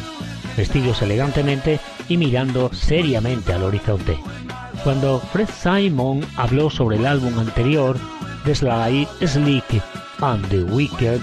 vestidos 0.56 1.02
elegantemente 1.02 1.80
y 2.08 2.16
mirando 2.16 2.72
seriamente 2.72 3.52
al 3.52 3.62
horizonte. 3.62 4.18
Cuando 4.84 5.20
Fred 5.20 5.48
Simon 5.48 6.24
habló 6.36 6.70
sobre 6.70 6.96
el 6.96 7.06
álbum 7.06 7.38
anterior, 7.38 7.96
The 8.44 8.54
Sly, 8.54 9.06
Slick 9.26 9.82
and 10.20 10.46
the 10.48 10.62
Wicked, 10.62 11.20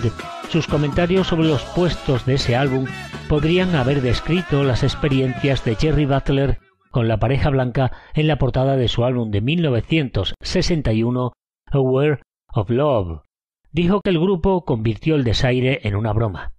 Sus 0.50 0.68
comentarios 0.68 1.28
sobre 1.28 1.48
los 1.48 1.64
puestos 1.64 2.26
de 2.26 2.36
ese 2.36 2.56
álbum 2.56 2.86
podrían 3.28 3.76
haber 3.76 4.02
descrito 4.02 4.64
las 4.64 4.84
experiencias 4.84 5.64
de 5.66 5.76
Jerry 5.76 6.06
Butler 6.06 6.60
con 6.92 7.08
la 7.08 7.20
pareja 7.20 7.50
blanca 7.50 7.92
en 8.14 8.28
la 8.28 8.38
portada 8.38 8.78
de 8.78 8.88
su 8.88 9.06
álbum 9.06 9.32
de 9.32 9.42
1961, 9.42 11.34
Aware 11.72 12.22
of 12.54 12.70
Love. 12.70 13.22
Dijo 13.72 14.02
que 14.02 14.10
el 14.10 14.20
grupo 14.20 14.66
convirtió 14.66 15.16
el 15.16 15.24
desaire 15.24 15.82
en 15.84 15.96
una 15.96 16.14
broma. 16.14 16.54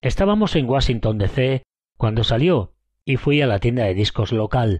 Estábamos 0.00 0.56
en 0.56 0.68
Washington 0.68 1.18
DC 1.18 1.62
cuando 1.96 2.24
salió 2.24 2.74
y 3.04 3.16
fui 3.16 3.40
a 3.42 3.46
la 3.46 3.58
tienda 3.58 3.84
de 3.84 3.94
discos 3.94 4.32
local, 4.32 4.78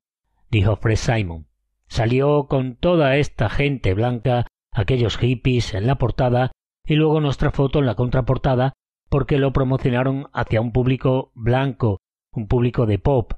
dijo 0.51 0.77
Fred 0.77 0.97
Simon. 0.97 1.47
Salió 1.89 2.47
con 2.47 2.77
toda 2.77 3.17
esta 3.17 3.49
gente 3.49 3.95
blanca, 3.95 4.47
aquellos 4.73 5.17
hippies 5.17 5.75
en 5.75 5.87
la 5.87 5.97
portada 5.97 6.53
y 6.85 6.95
luego 6.95 7.21
nuestra 7.21 7.51
foto 7.51 7.79
en 7.79 7.87
la 7.87 7.95
contraportada 7.95 8.73
porque 9.09 9.39
lo 9.39 9.53
promocionaron 9.53 10.29
hacia 10.33 10.61
un 10.61 10.73
público 10.73 11.33
blanco, 11.35 11.99
un 12.33 12.47
público 12.47 12.87
de 12.87 12.99
pop. 12.99 13.33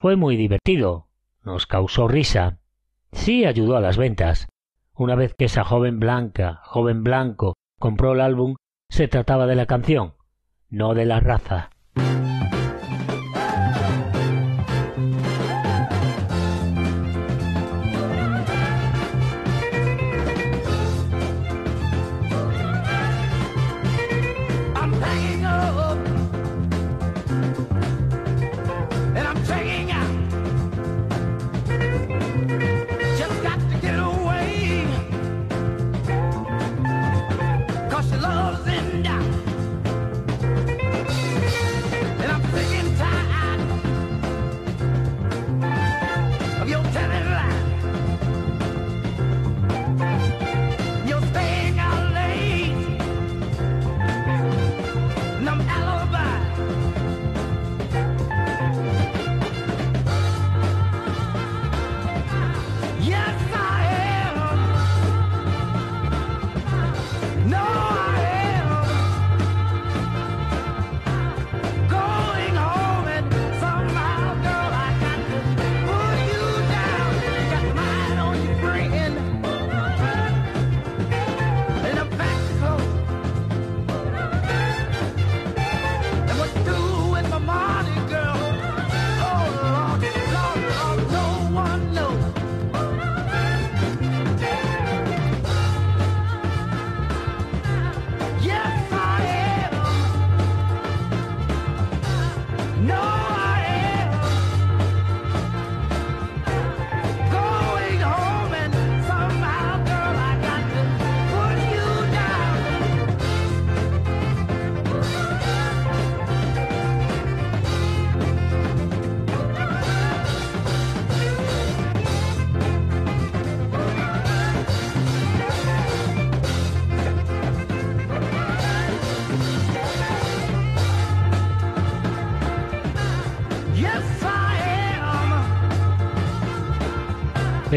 Fue 0.00 0.16
muy 0.16 0.36
divertido. 0.36 1.08
Nos 1.44 1.66
causó 1.66 2.08
risa. 2.08 2.58
Sí 3.12 3.44
ayudó 3.44 3.76
a 3.76 3.82
las 3.82 3.98
ventas. 3.98 4.48
Una 4.94 5.14
vez 5.14 5.34
que 5.34 5.44
esa 5.44 5.62
joven 5.62 6.00
blanca, 6.00 6.62
joven 6.64 7.04
blanco, 7.04 7.56
compró 7.78 8.14
el 8.14 8.22
álbum, 8.22 8.56
se 8.88 9.08
trataba 9.08 9.46
de 9.46 9.56
la 9.56 9.66
canción, 9.66 10.14
no 10.70 10.94
de 10.94 11.04
la 11.04 11.20
raza. 11.20 11.68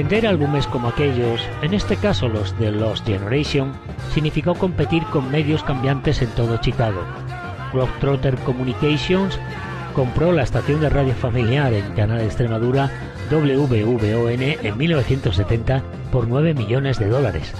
Vender 0.04 0.28
álbumes 0.28 0.68
como 0.68 0.90
aquellos, 0.90 1.48
en 1.62 1.74
este 1.74 1.96
caso 1.96 2.28
los 2.28 2.60
de 2.60 2.74
Lost 2.74 3.08
Generation, 3.08 3.72
significó 4.14 4.54
competir 4.54 5.02
con 5.06 5.32
medios 5.32 5.64
cambiantes 5.64 6.22
en 6.22 6.28
todo 6.32 6.58
Chicago. 6.58 7.02
Trotter 8.02 8.36
Communications 8.40 9.40
compró 9.96 10.34
la 10.34 10.44
estación 10.44 10.82
de 10.82 10.90
radio 10.90 11.14
familiar 11.14 11.72
en 11.74 11.94
Canal 11.94 12.20
Extremadura 12.20 12.92
WVON 13.32 14.42
en 14.42 14.78
1970 14.78 15.82
por 16.12 16.28
9 16.28 16.54
millones 16.54 17.00
de 17.00 17.08
dólares. 17.08 17.54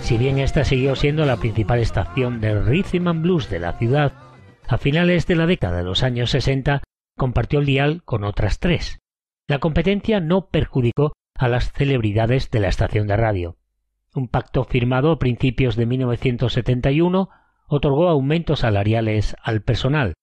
Si 0.00 0.16
bien 0.18 0.38
esta 0.38 0.62
siguió 0.62 0.94
siendo 0.94 1.26
la 1.26 1.38
principal 1.38 1.80
estación 1.80 2.40
de 2.40 2.60
rhythm 2.60 3.08
and 3.08 3.22
blues 3.22 3.50
de 3.50 3.58
la 3.58 3.72
ciudad, 3.72 4.12
a 4.68 4.78
finales 4.78 5.26
de 5.26 5.34
la 5.34 5.46
década 5.46 5.78
de 5.78 5.84
los 5.84 6.04
años 6.04 6.30
60 6.30 6.80
compartió 7.16 7.58
el 7.58 7.66
dial 7.66 8.02
con 8.04 8.22
otras 8.22 8.60
tres. 8.60 9.00
La 9.48 9.58
competencia 9.58 10.20
no 10.20 10.46
perjudicó 10.46 11.14
a 11.38 11.48
las 11.48 11.72
celebridades 11.72 12.50
de 12.50 12.60
la 12.60 12.68
estación 12.68 13.06
de 13.06 13.16
radio. 13.16 13.56
Un 14.14 14.28
pacto 14.28 14.64
firmado 14.64 15.12
a 15.12 15.18
principios 15.18 15.76
de 15.76 15.86
1971 15.86 17.30
otorgó 17.68 18.08
aumentos 18.08 18.60
salariales 18.60 19.36
al 19.42 19.62
personal. 19.62 20.14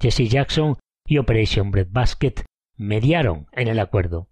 Jesse 0.00 0.28
Jackson 0.28 0.76
y 1.06 1.18
Operation 1.18 1.70
Breadbasket 1.70 2.44
mediaron 2.76 3.46
en 3.52 3.68
el 3.68 3.78
acuerdo. 3.78 4.28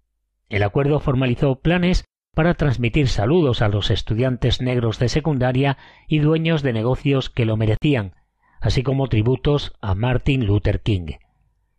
El 0.49 0.63
acuerdo 0.63 0.99
formalizó 0.99 1.59
planes 1.59 2.05
para 2.35 2.53
transmitir 2.53 3.07
saludos 3.07 3.61
a 3.61 3.69
los 3.69 3.89
estudiantes 3.89 4.61
negros 4.61 4.99
de 4.99 5.09
secundaria 5.09 5.77
y 6.07 6.19
dueños 6.19 6.61
de 6.61 6.73
negocios 6.73 7.29
que 7.29 7.45
lo 7.45 7.57
merecían, 7.57 8.15
así 8.61 8.83
como 8.83 9.07
tributos 9.07 9.73
a 9.81 9.95
Martin 9.95 10.45
Luther 10.45 10.81
King. 10.81 11.17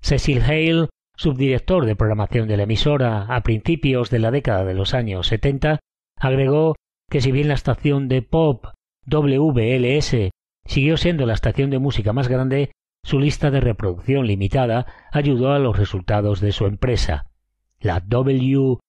Cecil 0.00 0.42
Hale 0.42 0.88
subdirector 1.20 1.84
de 1.84 1.96
programación 1.96 2.48
de 2.48 2.56
la 2.56 2.62
emisora 2.62 3.26
a 3.28 3.42
principios 3.42 4.08
de 4.08 4.20
la 4.20 4.30
década 4.30 4.64
de 4.64 4.72
los 4.72 4.94
años 4.94 5.26
70, 5.26 5.78
agregó 6.16 6.76
que 7.10 7.20
si 7.20 7.30
bien 7.30 7.48
la 7.48 7.54
estación 7.54 8.08
de 8.08 8.22
pop 8.22 8.64
WLS 9.04 10.30
siguió 10.64 10.96
siendo 10.96 11.26
la 11.26 11.34
estación 11.34 11.68
de 11.68 11.78
música 11.78 12.14
más 12.14 12.28
grande, 12.28 12.72
su 13.04 13.20
lista 13.20 13.50
de 13.50 13.60
reproducción 13.60 14.26
limitada 14.26 14.86
ayudó 15.12 15.52
a 15.52 15.58
los 15.58 15.78
resultados 15.78 16.40
de 16.40 16.52
su 16.52 16.64
empresa. 16.64 17.26
La 17.80 17.98
WBON 17.98 18.80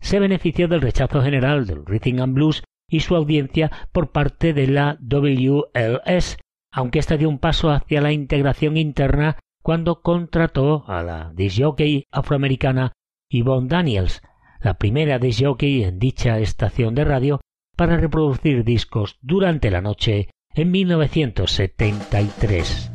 se 0.00 0.18
benefició 0.18 0.66
del 0.66 0.80
rechazo 0.80 1.20
general 1.20 1.66
del 1.66 1.84
Rhythm 1.84 2.22
and 2.22 2.34
Blues 2.34 2.64
y 2.88 3.00
su 3.00 3.16
audiencia 3.16 3.70
por 3.92 4.12
parte 4.12 4.54
de 4.54 4.66
la 4.66 4.96
WLS, 4.98 6.38
aunque 6.72 7.00
ésta 7.00 7.18
dio 7.18 7.28
un 7.28 7.38
paso 7.38 7.68
hacia 7.70 8.00
la 8.00 8.12
integración 8.12 8.78
interna 8.78 9.36
cuando 9.66 10.00
contrató 10.00 10.84
a 10.86 11.02
la 11.02 11.32
disjockey 11.34 12.06
afroamericana 12.12 12.92
Yvonne 13.28 13.66
Daniels, 13.66 14.22
la 14.60 14.74
primera 14.74 15.18
disjockey 15.18 15.82
en 15.82 15.98
dicha 15.98 16.38
estación 16.38 16.94
de 16.94 17.04
radio 17.04 17.40
para 17.76 17.96
reproducir 17.96 18.62
discos 18.62 19.18
durante 19.22 19.72
la 19.72 19.80
noche 19.80 20.30
en 20.54 20.70
1973. 20.70 22.92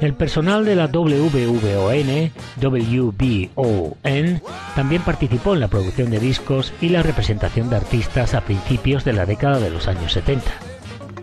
El 0.00 0.14
personal 0.14 0.64
de 0.64 0.76
la 0.76 0.86
WVON, 0.86 2.30
WBON, 2.60 4.42
también 4.76 5.02
participó 5.02 5.54
en 5.54 5.60
la 5.60 5.68
producción 5.68 6.10
de 6.10 6.20
discos 6.20 6.72
y 6.80 6.90
la 6.90 7.02
representación 7.02 7.68
de 7.68 7.76
artistas 7.76 8.34
a 8.34 8.42
principios 8.42 9.04
de 9.04 9.12
la 9.12 9.26
década 9.26 9.58
de 9.58 9.70
los 9.70 9.88
años 9.88 10.12
70. 10.12 10.48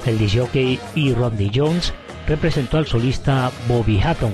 El 0.05 0.17
disjockey 0.17 0.79
e. 0.95 1.15
Rodney 1.15 1.51
Jones 1.55 1.93
representó 2.27 2.77
al 2.77 2.85
solista 2.85 3.49
Bobby 3.67 4.01
Hatton, 4.01 4.33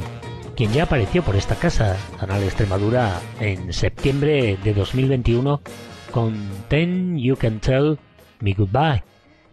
quien 0.55 0.73
ya 0.73 0.83
apareció 0.83 1.21
por 1.21 1.35
esta 1.35 1.55
casa, 1.55 1.95
Canal 2.19 2.41
Extremadura, 2.43 3.21
en 3.39 3.71
septiembre 3.71 4.57
de 4.63 4.73
2021 4.73 5.61
con 6.11 6.35
Then 6.67 7.17
You 7.19 7.35
Can 7.35 7.59
Tell 7.59 7.99
Me 8.39 8.53
Goodbye. 8.53 9.10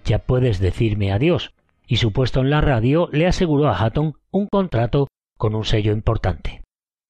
Ya 0.08 0.20
puedes 0.20 0.58
decirme 0.58 1.12
adiós. 1.12 1.52
Y 1.86 1.96
su 1.96 2.12
puesto 2.14 2.40
en 2.40 2.48
la 2.48 2.62
radio 2.62 3.10
le 3.12 3.26
aseguró 3.26 3.68
a 3.68 3.78
Hatton 3.78 4.14
un 4.30 4.46
contrato 4.46 5.08
con 5.36 5.54
un 5.54 5.64
sello 5.64 5.92
importante. 5.92 6.62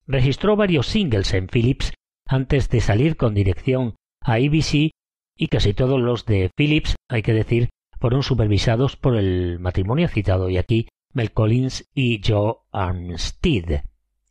Registró 0.08 0.56
varios 0.56 0.88
singles 0.88 1.32
en 1.32 1.46
Philips 1.46 1.92
antes 2.26 2.68
de 2.70 2.80
salir 2.80 3.16
con 3.16 3.34
dirección 3.34 3.94
a 4.20 4.34
ABC 4.34 4.90
y 5.36 5.46
casi 5.48 5.74
todos 5.74 6.00
los 6.00 6.26
de 6.26 6.50
Philips, 6.56 6.96
hay 7.08 7.22
que 7.22 7.32
decir, 7.32 7.68
fueron 8.00 8.24
supervisados 8.24 8.96
por 8.96 9.16
el 9.16 9.60
matrimonio 9.60 10.08
citado 10.08 10.50
y 10.50 10.58
aquí 10.58 10.88
Mel 11.14 11.32
Collins 11.32 11.88
y 11.94 12.20
Joe 12.26 12.56
Armstead. 12.72 13.84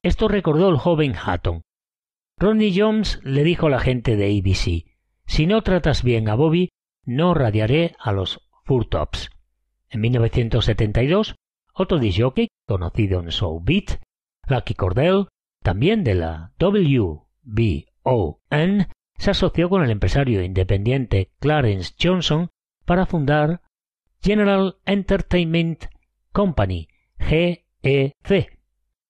Esto 0.03 0.27
recordó 0.27 0.69
el 0.69 0.77
joven 0.77 1.15
Hatton. 1.15 1.61
Ronnie 2.37 2.73
Jones 2.75 3.21
le 3.23 3.45
dijo 3.45 3.67
a 3.67 3.69
la 3.69 3.79
gente 3.79 4.17
de 4.17 4.37
ABC, 4.37 4.85
si 5.25 5.45
no 5.45 5.61
tratas 5.61 6.03
bien 6.03 6.27
a 6.27 6.35
Bobby, 6.35 6.69
no 7.05 7.33
radiaré 7.33 7.95
a 7.99 8.11
los 8.11 8.46
En 9.89 10.01
1972, 10.01 11.35
otro 11.73 11.99
disjockey, 11.99 12.49
conocido 12.67 13.21
en 13.21 13.31
Soul 13.31 13.61
Beat, 13.63 14.01
Lucky 14.49 14.73
Cordell, 14.73 15.27
también 15.63 16.03
de 16.03 16.15
la 16.15 16.51
WBON, 16.59 17.27
se 19.17 19.31
asoció 19.31 19.69
con 19.69 19.83
el 19.83 19.91
empresario 19.91 20.43
independiente 20.43 21.31
Clarence 21.39 21.93
Johnson 21.97 22.49
para 22.85 23.05
fundar 23.05 23.61
General 24.21 24.75
Entertainment 24.85 25.85
Company, 26.33 26.89
GEC. 27.19 28.59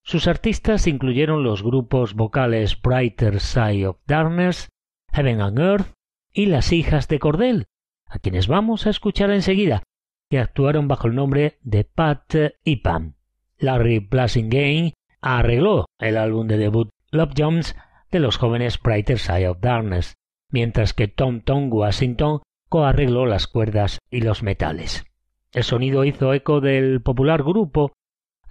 Sus 0.03 0.27
artistas 0.27 0.85
incluyeron 0.85 1.43
los 1.43 1.63
grupos 1.63 2.13
vocales 2.13 2.79
Brighter 2.79 3.39
Side 3.39 3.87
of 3.87 3.97
Darkness, 4.05 4.69
Heaven 5.11 5.41
and 5.41 5.59
Earth 5.59 5.93
y 6.31 6.45
Las 6.45 6.71
Hijas 6.71 7.07
de 7.07 7.19
Cordell, 7.19 7.65
a 8.09 8.19
quienes 8.19 8.47
vamos 8.47 8.87
a 8.87 8.89
escuchar 8.89 9.31
enseguida, 9.31 9.83
que 10.29 10.39
actuaron 10.39 10.87
bajo 10.87 11.07
el 11.07 11.15
nombre 11.15 11.57
de 11.61 11.83
Pat 11.83 12.33
y 12.63 12.77
Pam. 12.77 13.15
Larry 13.57 13.99
Blasingame 13.99 14.93
arregló 15.21 15.85
el 15.99 16.17
álbum 16.17 16.47
de 16.47 16.57
debut 16.57 16.89
Love 17.11 17.33
Jones 17.37 17.75
de 18.11 18.19
los 18.19 18.37
jóvenes 18.37 18.79
Brighter 18.81 19.19
Side 19.19 19.47
of 19.47 19.59
Darkness, 19.59 20.15
mientras 20.49 20.93
que 20.93 21.07
Tom 21.07 21.41
Tom 21.41 21.71
Washington 21.71 22.41
coarregló 22.69 23.25
las 23.25 23.47
cuerdas 23.47 23.99
y 24.09 24.21
los 24.21 24.43
metales. 24.43 25.05
El 25.53 25.63
sonido 25.63 26.03
hizo 26.05 26.33
eco 26.33 26.61
del 26.61 27.01
popular 27.01 27.43
grupo 27.43 27.93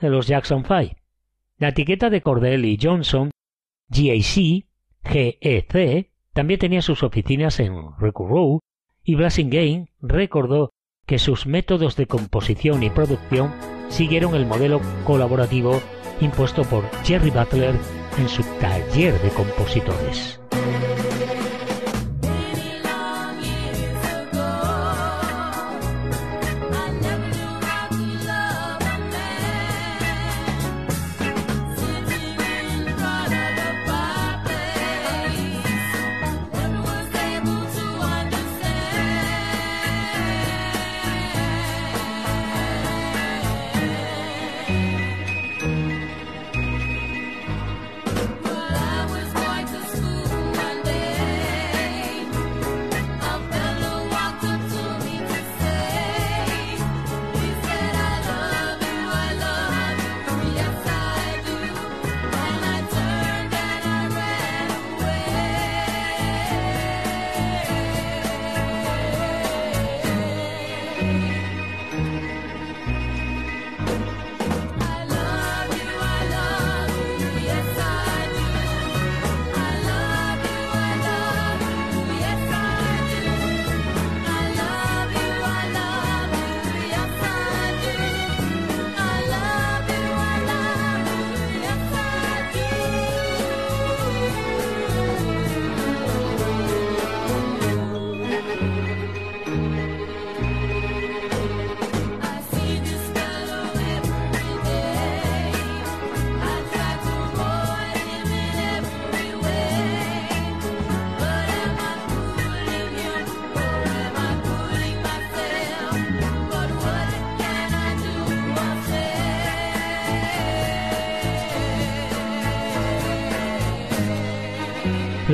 de 0.00 0.11
los 0.11 0.26
Jackson 0.26 0.64
Five. 0.64 0.96
La 1.59 1.68
etiqueta 1.68 2.11
de 2.11 2.20
Cordell 2.20 2.64
y 2.64 2.78
Johnson, 2.80 3.30
GAC, 3.88 4.66
GEC, 5.04 6.11
también 6.32 6.61
tenía 6.61 6.82
sus 6.82 7.02
oficinas 7.02 7.61
en 7.61 7.96
Record 7.98 8.61
y 9.07 9.14
Blasingame 9.14 9.88
recordó 10.02 10.72
que 11.07 11.18
sus 11.18 11.46
métodos 11.46 11.96
de 11.96 12.07
composición 12.07 12.82
y 12.82 12.90
producción 12.90 13.54
siguieron 13.88 14.34
el 14.34 14.44
modelo 14.44 14.80
colaborativo 15.04 15.80
impuesto 16.20 16.64
por 16.64 16.84
Jerry 17.04 17.30
Butler 17.30 17.76
en 18.18 18.28
su 18.28 18.42
taller 18.61 19.18
de 19.22 19.30
compositores. 19.30 20.40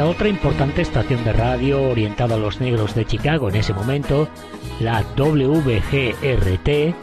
La 0.03 0.09
otra 0.09 0.29
importante 0.29 0.83
estación 0.83 1.23
de 1.23 1.33
radio 1.33 1.81
orientada 1.81 2.35
a 2.35 2.39
los 2.39 2.61
negros 2.61 2.93
de 2.97 3.05
Chicago 3.05 3.49
en 3.49 3.55
ese 3.55 3.73
momento, 3.73 4.27
la 4.81 5.05
WGRT, 5.17 6.69
en 6.69 6.95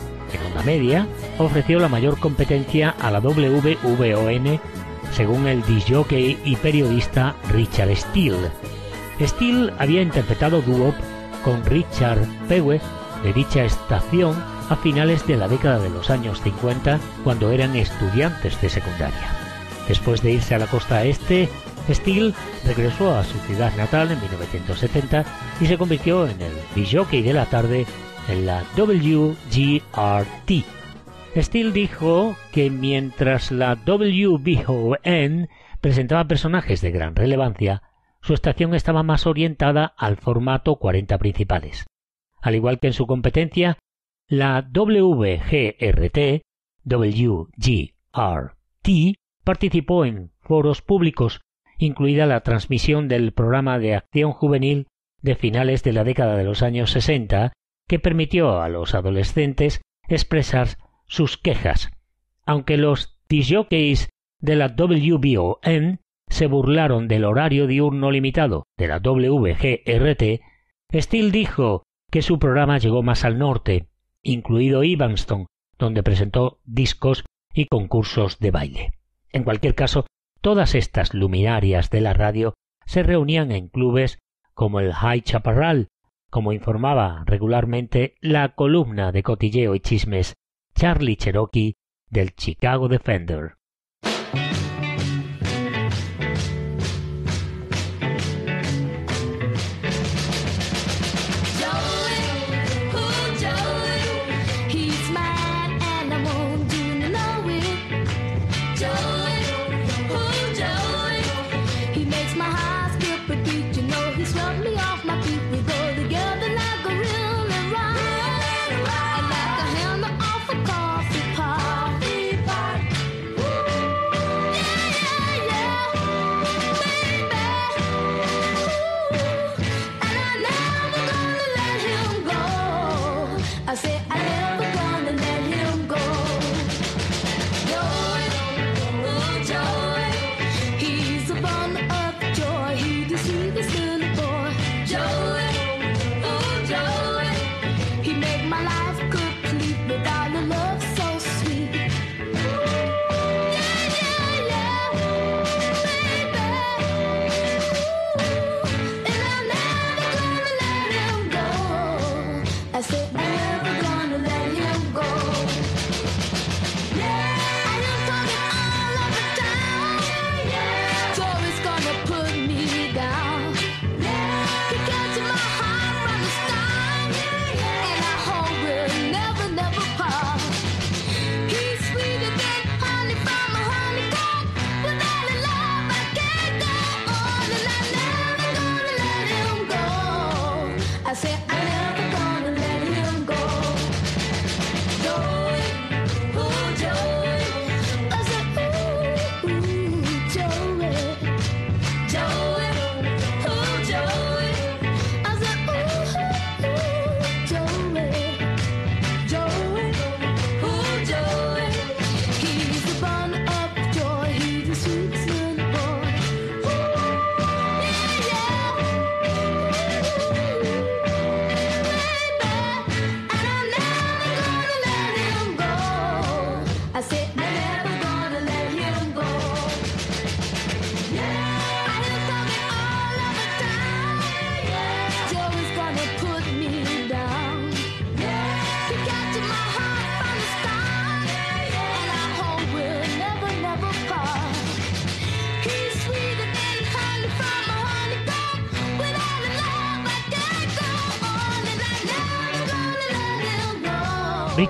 onda 0.45 0.63
media, 0.65 1.07
ofreció 1.37 1.79
la 1.79 1.87
mayor 1.87 2.19
competencia 2.19 2.89
a 2.99 3.09
la 3.09 3.21
WVON, 3.21 4.59
según 5.13 5.47
el 5.47 5.63
disjockey 5.63 6.39
y 6.43 6.57
periodista 6.57 7.37
Richard 7.53 7.95
Steele. 7.95 8.51
Steele 9.21 9.71
había 9.79 10.01
interpretado 10.01 10.61
dúo 10.61 10.93
con 11.45 11.63
Richard 11.63 12.27
Pewe 12.49 12.81
de 13.23 13.31
dicha 13.31 13.63
estación 13.63 14.35
a 14.69 14.75
finales 14.75 15.25
de 15.25 15.37
la 15.37 15.47
década 15.47 15.79
de 15.79 15.89
los 15.89 16.09
años 16.09 16.41
50, 16.41 16.99
cuando 17.23 17.49
eran 17.51 17.77
estudiantes 17.77 18.59
de 18.59 18.67
secundaria. 18.67 19.39
Después 19.87 20.21
de 20.21 20.33
irse 20.33 20.53
a 20.53 20.59
la 20.59 20.67
costa 20.67 21.05
este, 21.05 21.47
Steele 21.89 22.33
regresó 22.65 23.15
a 23.15 23.23
su 23.23 23.37
ciudad 23.39 23.75
natal 23.75 24.11
en 24.11 24.19
1970 24.19 25.25
y 25.59 25.65
se 25.65 25.77
convirtió 25.77 26.27
en 26.27 26.41
el 26.41 26.53
disjockey 26.75 27.21
de 27.21 27.33
la 27.33 27.45
tarde 27.45 27.85
en 28.27 28.45
la 28.45 28.63
WGRT. 28.77 30.51
Steele 31.35 31.71
dijo 31.71 32.35
que 32.51 32.69
mientras 32.69 33.51
la 33.51 33.75
WBON 33.75 35.47
presentaba 35.81 36.25
personajes 36.25 36.81
de 36.81 36.91
gran 36.91 37.15
relevancia, 37.15 37.81
su 38.21 38.33
estación 38.33 38.75
estaba 38.75 39.03
más 39.03 39.25
orientada 39.25 39.93
al 39.97 40.17
formato 40.17 40.75
40 40.75 41.17
principales. 41.17 41.85
Al 42.41 42.55
igual 42.55 42.79
que 42.79 42.87
en 42.87 42.93
su 42.93 43.07
competencia, 43.07 43.77
la 44.27 44.69
WGRT, 44.71 46.41
WGRT 46.83 47.89
participó 49.43 50.05
en 50.05 50.31
foros 50.41 50.81
públicos 50.81 51.41
incluida 51.79 52.27
la 52.27 52.41
transmisión 52.41 53.07
del 53.07 53.33
programa 53.33 53.79
de 53.79 53.95
acción 53.95 54.31
juvenil 54.31 54.87
de 55.21 55.35
finales 55.35 55.81
de 55.83 55.93
la 55.93 56.03
década 56.03 56.35
de 56.35 56.43
los 56.43 56.61
años 56.61 56.91
60, 56.91 57.53
que 57.87 57.99
permitió 57.99 58.61
a 58.61 58.69
los 58.69 58.93
adolescentes 58.93 59.81
expresar 60.07 60.77
sus 61.07 61.37
quejas, 61.37 61.89
aunque 62.45 62.77
los 62.77 63.19
disjockeys 63.27 64.09
de 64.39 64.55
la 64.55 64.67
WBON 64.67 65.99
se 66.27 66.47
burlaron 66.47 67.07
del 67.07 67.25
horario 67.25 67.65
diurno 67.65 68.11
limitado 68.11 68.65
de 68.77 68.87
la 68.87 68.99
WGRT, 68.99 70.41
Steele 70.93 71.31
dijo 71.31 71.83
que 72.11 72.21
su 72.21 72.39
programa 72.39 72.77
llegó 72.77 73.03
más 73.03 73.25
al 73.25 73.39
norte, 73.39 73.87
incluido 74.21 74.83
Evanston, 74.83 75.47
donde 75.77 76.03
presentó 76.03 76.59
discos 76.65 77.23
y 77.53 77.65
concursos 77.65 78.39
de 78.39 78.51
baile. 78.51 78.91
En 79.31 79.43
cualquier 79.43 79.75
caso, 79.75 80.05
todas 80.41 80.75
estas 80.75 81.13
luminarias 81.13 81.89
de 81.89 82.01
la 82.01 82.13
radio 82.13 82.53
se 82.85 83.03
reunían 83.03 83.51
en 83.51 83.67
clubes 83.67 84.19
como 84.53 84.79
el 84.79 84.93
High 84.93 85.21
Chaparral, 85.21 85.87
como 86.29 86.53
informaba 86.53 87.23
regularmente 87.25 88.15
la 88.21 88.55
columna 88.55 89.11
de 89.11 89.23
cotilleo 89.23 89.75
y 89.75 89.79
chismes 89.79 90.35
Charlie 90.75 91.17
Cherokee 91.17 91.75
del 92.09 92.33
Chicago 92.35 92.87
Defender. 92.87 93.55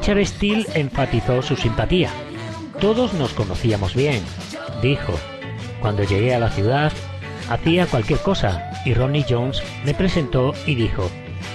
Richard 0.09 0.25
Steele 0.25 0.65
enfatizó 0.73 1.43
su 1.43 1.55
simpatía. 1.55 2.09
Todos 2.81 3.13
nos 3.13 3.31
conocíamos 3.33 3.93
bien, 3.93 4.23
dijo. 4.81 5.13
Cuando 5.81 6.03
llegué 6.03 6.33
a 6.33 6.39
la 6.39 6.49
ciudad, 6.49 6.91
hacía 7.47 7.85
cualquier 7.85 8.17
cosa 8.21 8.71
y 8.85 8.95
Ronnie 8.95 9.23
Jones 9.29 9.61
me 9.85 9.93
presentó 9.93 10.55
y 10.65 10.73
dijo, 10.73 11.11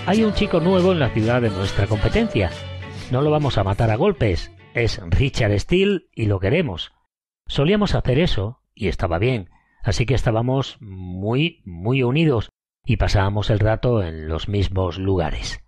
hay 0.07 0.23
un 0.23 0.35
chico 0.35 0.61
nuevo 0.61 0.93
en 0.93 1.01
la 1.01 1.11
ciudad 1.11 1.43
de 1.43 1.51
nuestra 1.51 1.89
competencia. 1.89 2.53
No 3.11 3.23
lo 3.23 3.33
vamos 3.33 3.59
a 3.59 3.65
matar 3.65 3.91
a 3.91 3.97
golpes. 3.97 4.53
Es 4.73 5.01
Richard 5.05 5.59
Steele 5.59 6.03
y 6.15 6.27
lo 6.27 6.39
queremos. 6.39 6.93
Solíamos 7.49 7.97
hacer 7.97 8.21
eso 8.21 8.61
y 8.73 8.87
estaba 8.87 9.19
bien, 9.19 9.51
así 9.83 10.07
que 10.07 10.15
estábamos 10.15 10.77
muy, 10.79 11.61
muy 11.65 12.05
unidos 12.05 12.51
y 12.85 12.99
pasábamos 12.99 13.51
el 13.51 13.59
rato 13.59 14.01
en 14.01 14.29
los 14.29 14.49
mismos 14.49 14.97
lugares. 14.99 15.64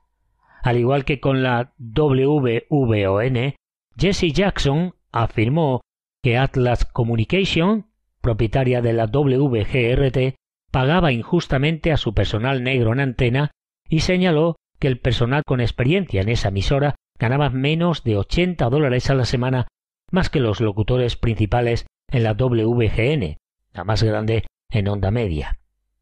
Al 0.67 0.79
igual 0.79 1.05
que 1.05 1.21
con 1.21 1.45
la 1.45 1.75
WVON, 1.79 3.55
Jesse 3.97 4.33
Jackson 4.33 4.97
afirmó 5.13 5.81
que 6.25 6.39
Atlas 6.39 6.85
Communication, 6.85 7.87
propietaria 8.21 8.83
de 8.83 8.93
la 8.93 9.05
WGRT, 9.05 10.35
pagaba 10.73 11.13
injustamente 11.13 11.93
a 11.93 11.97
su 11.97 12.15
personal 12.15 12.65
negro 12.65 12.93
en 12.93 12.99
antena 12.99 13.53
y 13.89 14.01
señaló 14.01 14.57
que 14.81 14.89
el 14.89 14.99
personal 14.99 15.45
con 15.47 15.61
experiencia 15.61 16.21
en 16.21 16.31
esa 16.31 16.49
emisora 16.49 16.97
ganaba 17.17 17.49
menos 17.51 18.03
de 18.03 18.17
80 18.17 18.69
dólares 18.69 19.09
a 19.09 19.15
la 19.15 19.25
semana 19.25 19.69
más 20.11 20.31
que 20.31 20.41
los 20.41 20.61
locutores 20.61 21.15
principales 21.15 21.87
en 22.11 22.25
la 22.25 22.33
WGN, 22.33 23.37
la 23.73 23.85
más 23.85 24.03
grande 24.03 24.45
en 24.73 24.89
onda 24.89 25.13
media. 25.13 25.61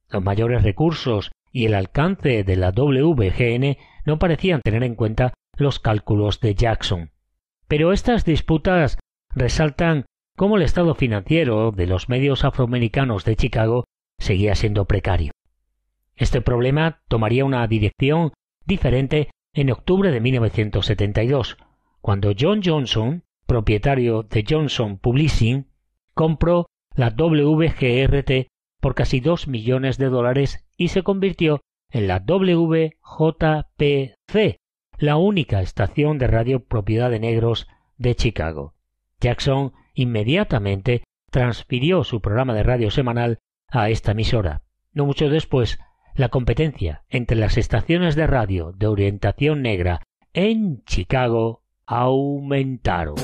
Los 0.09 0.25
mayores 0.25 0.63
recursos 0.63 1.33
y 1.55 1.67
el 1.67 1.75
alcance 1.75 2.43
de 2.43 2.57
la 2.57 2.73
WGN 2.73 3.79
no 4.05 4.19
parecían 4.19 4.61
tener 4.61 4.83
en 4.83 4.97
cuenta 4.97 5.35
los 5.57 5.79
cálculos 5.79 6.41
de 6.41 6.57
Jackson. 6.57 7.13
Pero 7.69 7.93
estas 7.93 8.25
disputas 8.25 8.99
resaltan 9.33 10.05
cómo 10.37 10.57
el 10.57 10.63
estado 10.63 10.97
financiero 10.97 11.71
de 11.71 11.87
los 11.87 12.09
medios 12.09 12.45
afroamericanos 12.45 13.25
de 13.25 13.37
Chicago 13.37 13.85
seguía 14.19 14.57
siendo 14.57 14.87
precario. 14.87 15.31
Este 16.17 16.41
problema 16.41 17.01
tomaría 17.09 17.45
una 17.45 17.65
dirección 17.69 18.33
diferente 18.67 19.31
en 19.53 19.71
octubre 19.71 20.11
de 20.11 20.21
1972, 20.21 21.57
cuando 22.01 22.33
John 22.37 22.63
Johnson, 22.65 23.23
propietario 23.47 24.25
de 24.25 24.45
Johnson 24.49 24.99
Publishing, 24.99 25.69
compró 26.15 26.67
la 26.97 27.11
WGRT 27.11 28.49
por 28.85 28.95
casi 28.95 29.21
dos 29.21 29.49
millones 29.49 29.97
de 29.97 30.11
dólares 30.11 30.63
y 30.77 30.89
se 30.89 31.03
convirtió 31.03 31.63
en 31.91 32.07
la 32.07 32.19
WJPC, 32.19 32.93
la 34.99 35.17
única 35.17 35.63
estación 35.63 36.19
de 36.19 36.27
radio 36.27 36.63
propiedad 36.63 37.09
de 37.09 37.19
negros 37.19 37.67
de 37.97 38.15
Chicago. 38.15 38.75
Jackson 39.21 39.73
inmediatamente 39.95 41.03
transfirió 41.31 42.05
su 42.05 42.21
programa 42.21 42.53
de 42.53 42.63
radio 42.63 42.91
semanal 42.91 43.39
a 43.69 43.89
esta 43.89 44.13
emisora. 44.13 44.61
No 44.93 45.07
mucho 45.07 45.31
después, 45.31 45.79
la 46.15 46.29
competencia 46.29 47.05
entre 47.09 47.39
las 47.39 47.57
estaciones 47.57 48.17
de 48.17 48.27
radio 48.27 48.73
de 48.73 48.87
orientación 48.87 49.63
negra 49.63 50.03
en 50.35 50.85
Chicago 50.85 51.63
aumentaron. 51.87 53.15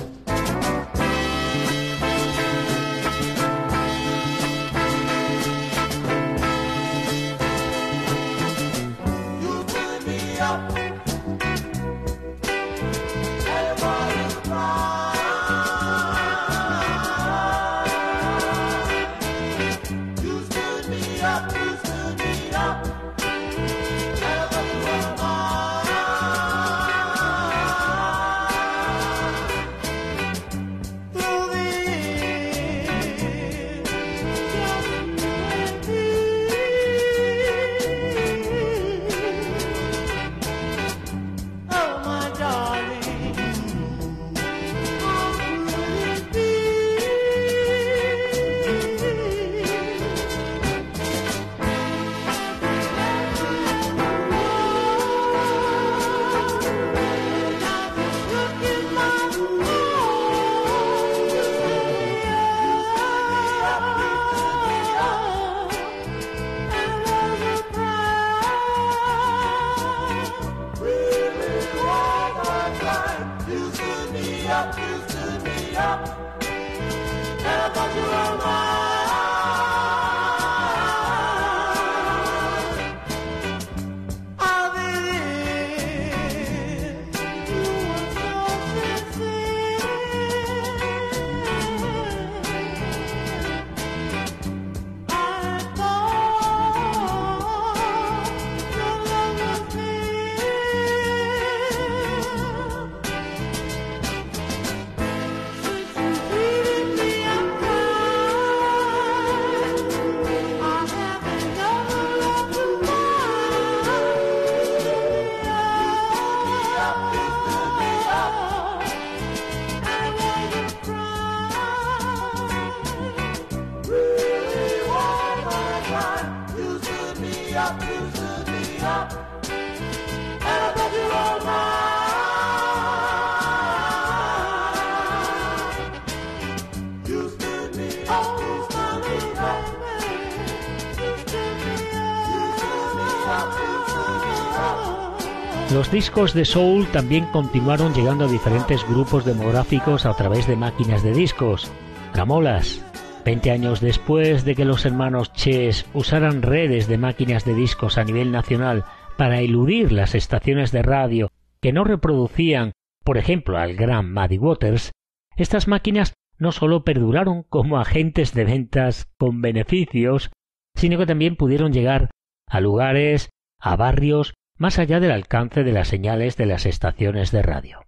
Los 145.72 145.92
discos 145.92 146.34
de 146.34 146.44
soul 146.44 146.84
también 146.88 147.26
continuaron 147.26 147.94
llegando 147.94 148.24
a 148.24 148.28
diferentes 148.28 148.84
grupos 148.88 149.24
demográficos 149.24 150.04
a 150.04 150.14
través 150.14 150.48
de 150.48 150.56
máquinas 150.56 151.04
de 151.04 151.12
discos. 151.12 151.70
Tramolas. 152.12 152.84
Veinte 153.24 153.52
años 153.52 153.80
después 153.80 154.44
de 154.44 154.56
que 154.56 154.64
los 154.64 154.84
hermanos 154.84 155.32
Chess 155.32 155.86
usaran 155.94 156.42
redes 156.42 156.88
de 156.88 156.98
máquinas 156.98 157.44
de 157.44 157.54
discos 157.54 157.98
a 157.98 158.04
nivel 158.04 158.32
nacional 158.32 158.84
para 159.16 159.40
eludir 159.40 159.92
las 159.92 160.16
estaciones 160.16 160.72
de 160.72 160.82
radio 160.82 161.30
que 161.60 161.72
no 161.72 161.84
reproducían, 161.84 162.72
por 163.04 163.16
ejemplo, 163.16 163.56
al 163.56 163.76
gran 163.76 164.12
Muddy 164.12 164.38
Waters, 164.38 164.90
estas 165.36 165.68
máquinas 165.68 166.14
no 166.36 166.50
solo 166.50 166.82
perduraron 166.82 167.44
como 167.44 167.78
agentes 167.78 168.34
de 168.34 168.44
ventas 168.44 169.08
con 169.18 169.40
beneficios, 169.40 170.30
sino 170.74 170.98
que 170.98 171.06
también 171.06 171.36
pudieron 171.36 171.72
llegar 171.72 172.10
a 172.48 172.60
lugares, 172.60 173.30
a 173.60 173.76
barrios 173.76 174.34
más 174.60 174.78
allá 174.78 175.00
del 175.00 175.10
alcance 175.10 175.64
de 175.64 175.72
las 175.72 175.88
señales 175.88 176.36
de 176.36 176.44
las 176.44 176.66
estaciones 176.66 177.32
de 177.32 177.40
radio. 177.40 177.86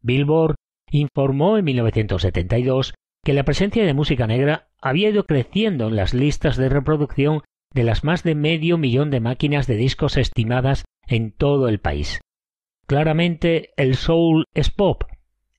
Billboard 0.00 0.54
informó 0.90 1.58
en 1.58 1.66
1972 1.66 2.94
que 3.22 3.34
la 3.34 3.44
presencia 3.44 3.84
de 3.84 3.92
música 3.92 4.26
negra 4.26 4.68
había 4.80 5.10
ido 5.10 5.26
creciendo 5.26 5.88
en 5.88 5.96
las 5.96 6.14
listas 6.14 6.56
de 6.56 6.70
reproducción 6.70 7.42
de 7.74 7.84
las 7.84 8.04
más 8.04 8.22
de 8.22 8.34
medio 8.34 8.78
millón 8.78 9.10
de 9.10 9.20
máquinas 9.20 9.66
de 9.66 9.76
discos 9.76 10.16
estimadas 10.16 10.84
en 11.06 11.30
todo 11.30 11.68
el 11.68 11.78
país. 11.78 12.20
Claramente 12.86 13.72
el 13.76 13.94
soul 13.94 14.44
es 14.54 14.70
pop, 14.70 15.04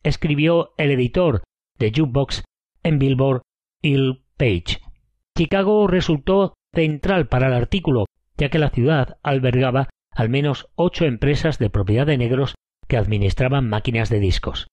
escribió 0.02 0.74
el 0.80 0.90
editor 0.90 1.44
de 1.78 1.92
Jukebox 1.96 2.44
en 2.82 2.98
Billboard, 2.98 3.44
Il 3.84 4.24
Page. 4.36 4.80
Chicago 5.38 5.86
resultó 5.86 6.56
central 6.74 7.28
para 7.28 7.48
el 7.48 7.54
artículo, 7.54 8.06
ya 8.36 8.50
que 8.50 8.58
la 8.58 8.72
ciudad 8.72 9.18
albergaba 9.22 9.90
al 10.16 10.30
menos 10.30 10.70
ocho 10.76 11.06
empresas 11.06 11.60
de 11.60 11.70
propiedad 11.70 12.08
de 12.08 12.18
negros 12.18 12.56
que 12.88 12.98
administraban 12.98 13.70
máquinas 13.70 14.10
de 14.10 14.20
discos. 14.20 14.68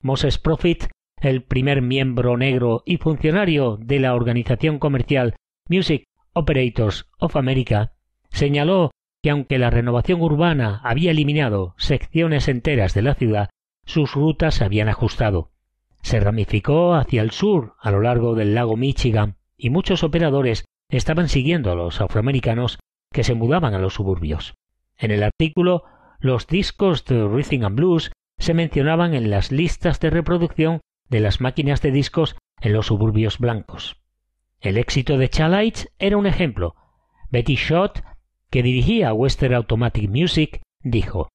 Moses 0.00 0.38
Profit, 0.38 0.84
el 1.20 1.42
primer 1.42 1.82
miembro 1.82 2.36
negro 2.36 2.82
y 2.86 2.98
funcionario 2.98 3.76
de 3.80 3.98
la 3.98 4.14
organización 4.14 4.78
comercial 4.78 5.34
Music 5.68 6.04
Operators 6.32 7.08
of 7.18 7.36
America, 7.36 7.92
señaló 8.30 8.90
que 9.22 9.30
aunque 9.30 9.58
la 9.58 9.70
renovación 9.70 10.20
urbana 10.20 10.80
había 10.84 11.10
eliminado 11.10 11.74
secciones 11.78 12.46
enteras 12.48 12.94
de 12.94 13.02
la 13.02 13.14
ciudad, 13.14 13.50
sus 13.86 14.14
rutas 14.14 14.56
se 14.56 14.64
habían 14.64 14.88
ajustado. 14.88 15.50
Se 16.02 16.20
ramificó 16.20 16.94
hacia 16.94 17.22
el 17.22 17.30
sur 17.30 17.74
a 17.80 17.90
lo 17.90 18.00
largo 18.00 18.34
del 18.34 18.54
lago 18.54 18.76
Michigan 18.76 19.36
y 19.56 19.70
muchos 19.70 20.04
operadores 20.04 20.66
estaban 20.90 21.28
siguiendo 21.28 21.72
a 21.72 21.74
los 21.74 22.00
afroamericanos 22.00 22.78
que 23.12 23.24
se 23.24 23.34
mudaban 23.34 23.72
a 23.72 23.78
los 23.78 23.94
suburbios. 23.94 24.54
En 24.96 25.10
el 25.10 25.22
artículo, 25.22 25.84
los 26.20 26.46
discos 26.46 27.04
de 27.04 27.26
Rhythm 27.26 27.64
and 27.64 27.76
Blues 27.76 28.12
se 28.38 28.54
mencionaban 28.54 29.14
en 29.14 29.30
las 29.30 29.52
listas 29.52 30.00
de 30.00 30.10
reproducción 30.10 30.80
de 31.08 31.20
las 31.20 31.40
máquinas 31.40 31.82
de 31.82 31.90
discos 31.90 32.36
en 32.60 32.72
los 32.72 32.86
suburbios 32.86 33.38
blancos. 33.38 34.00
El 34.60 34.78
éxito 34.78 35.18
de 35.18 35.28
Chalites 35.28 35.90
era 35.98 36.16
un 36.16 36.26
ejemplo. 36.26 36.74
Betty 37.30 37.56
Schott, 37.56 38.02
que 38.50 38.62
dirigía 38.62 39.12
Western 39.12 39.54
Automatic 39.54 40.08
Music, 40.08 40.62
dijo 40.82 41.28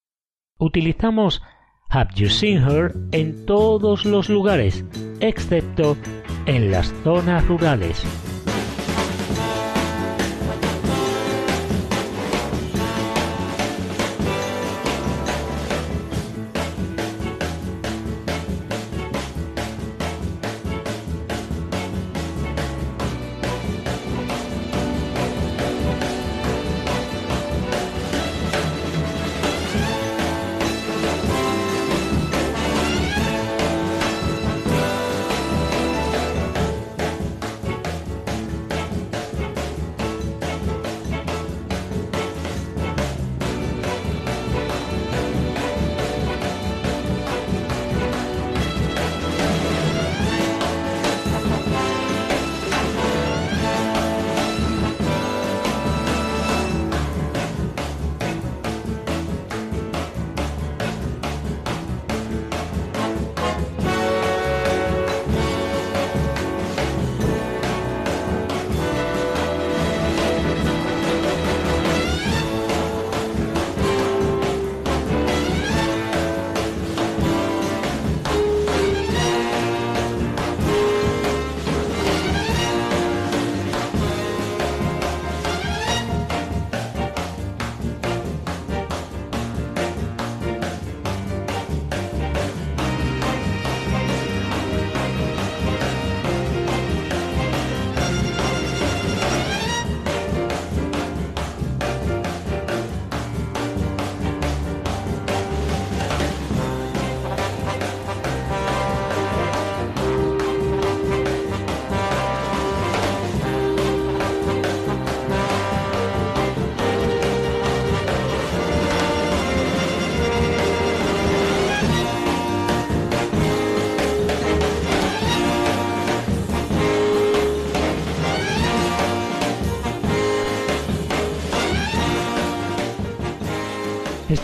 Utilizamos 0.58 1.42
Have 1.90 2.12
You 2.16 2.30
Seen 2.30 2.64
Her 2.64 2.94
en 3.12 3.46
todos 3.46 4.06
los 4.06 4.30
lugares, 4.30 4.84
excepto 5.20 5.98
en 6.46 6.72
las 6.72 6.94
zonas 7.04 7.48
rurales. 7.48 8.04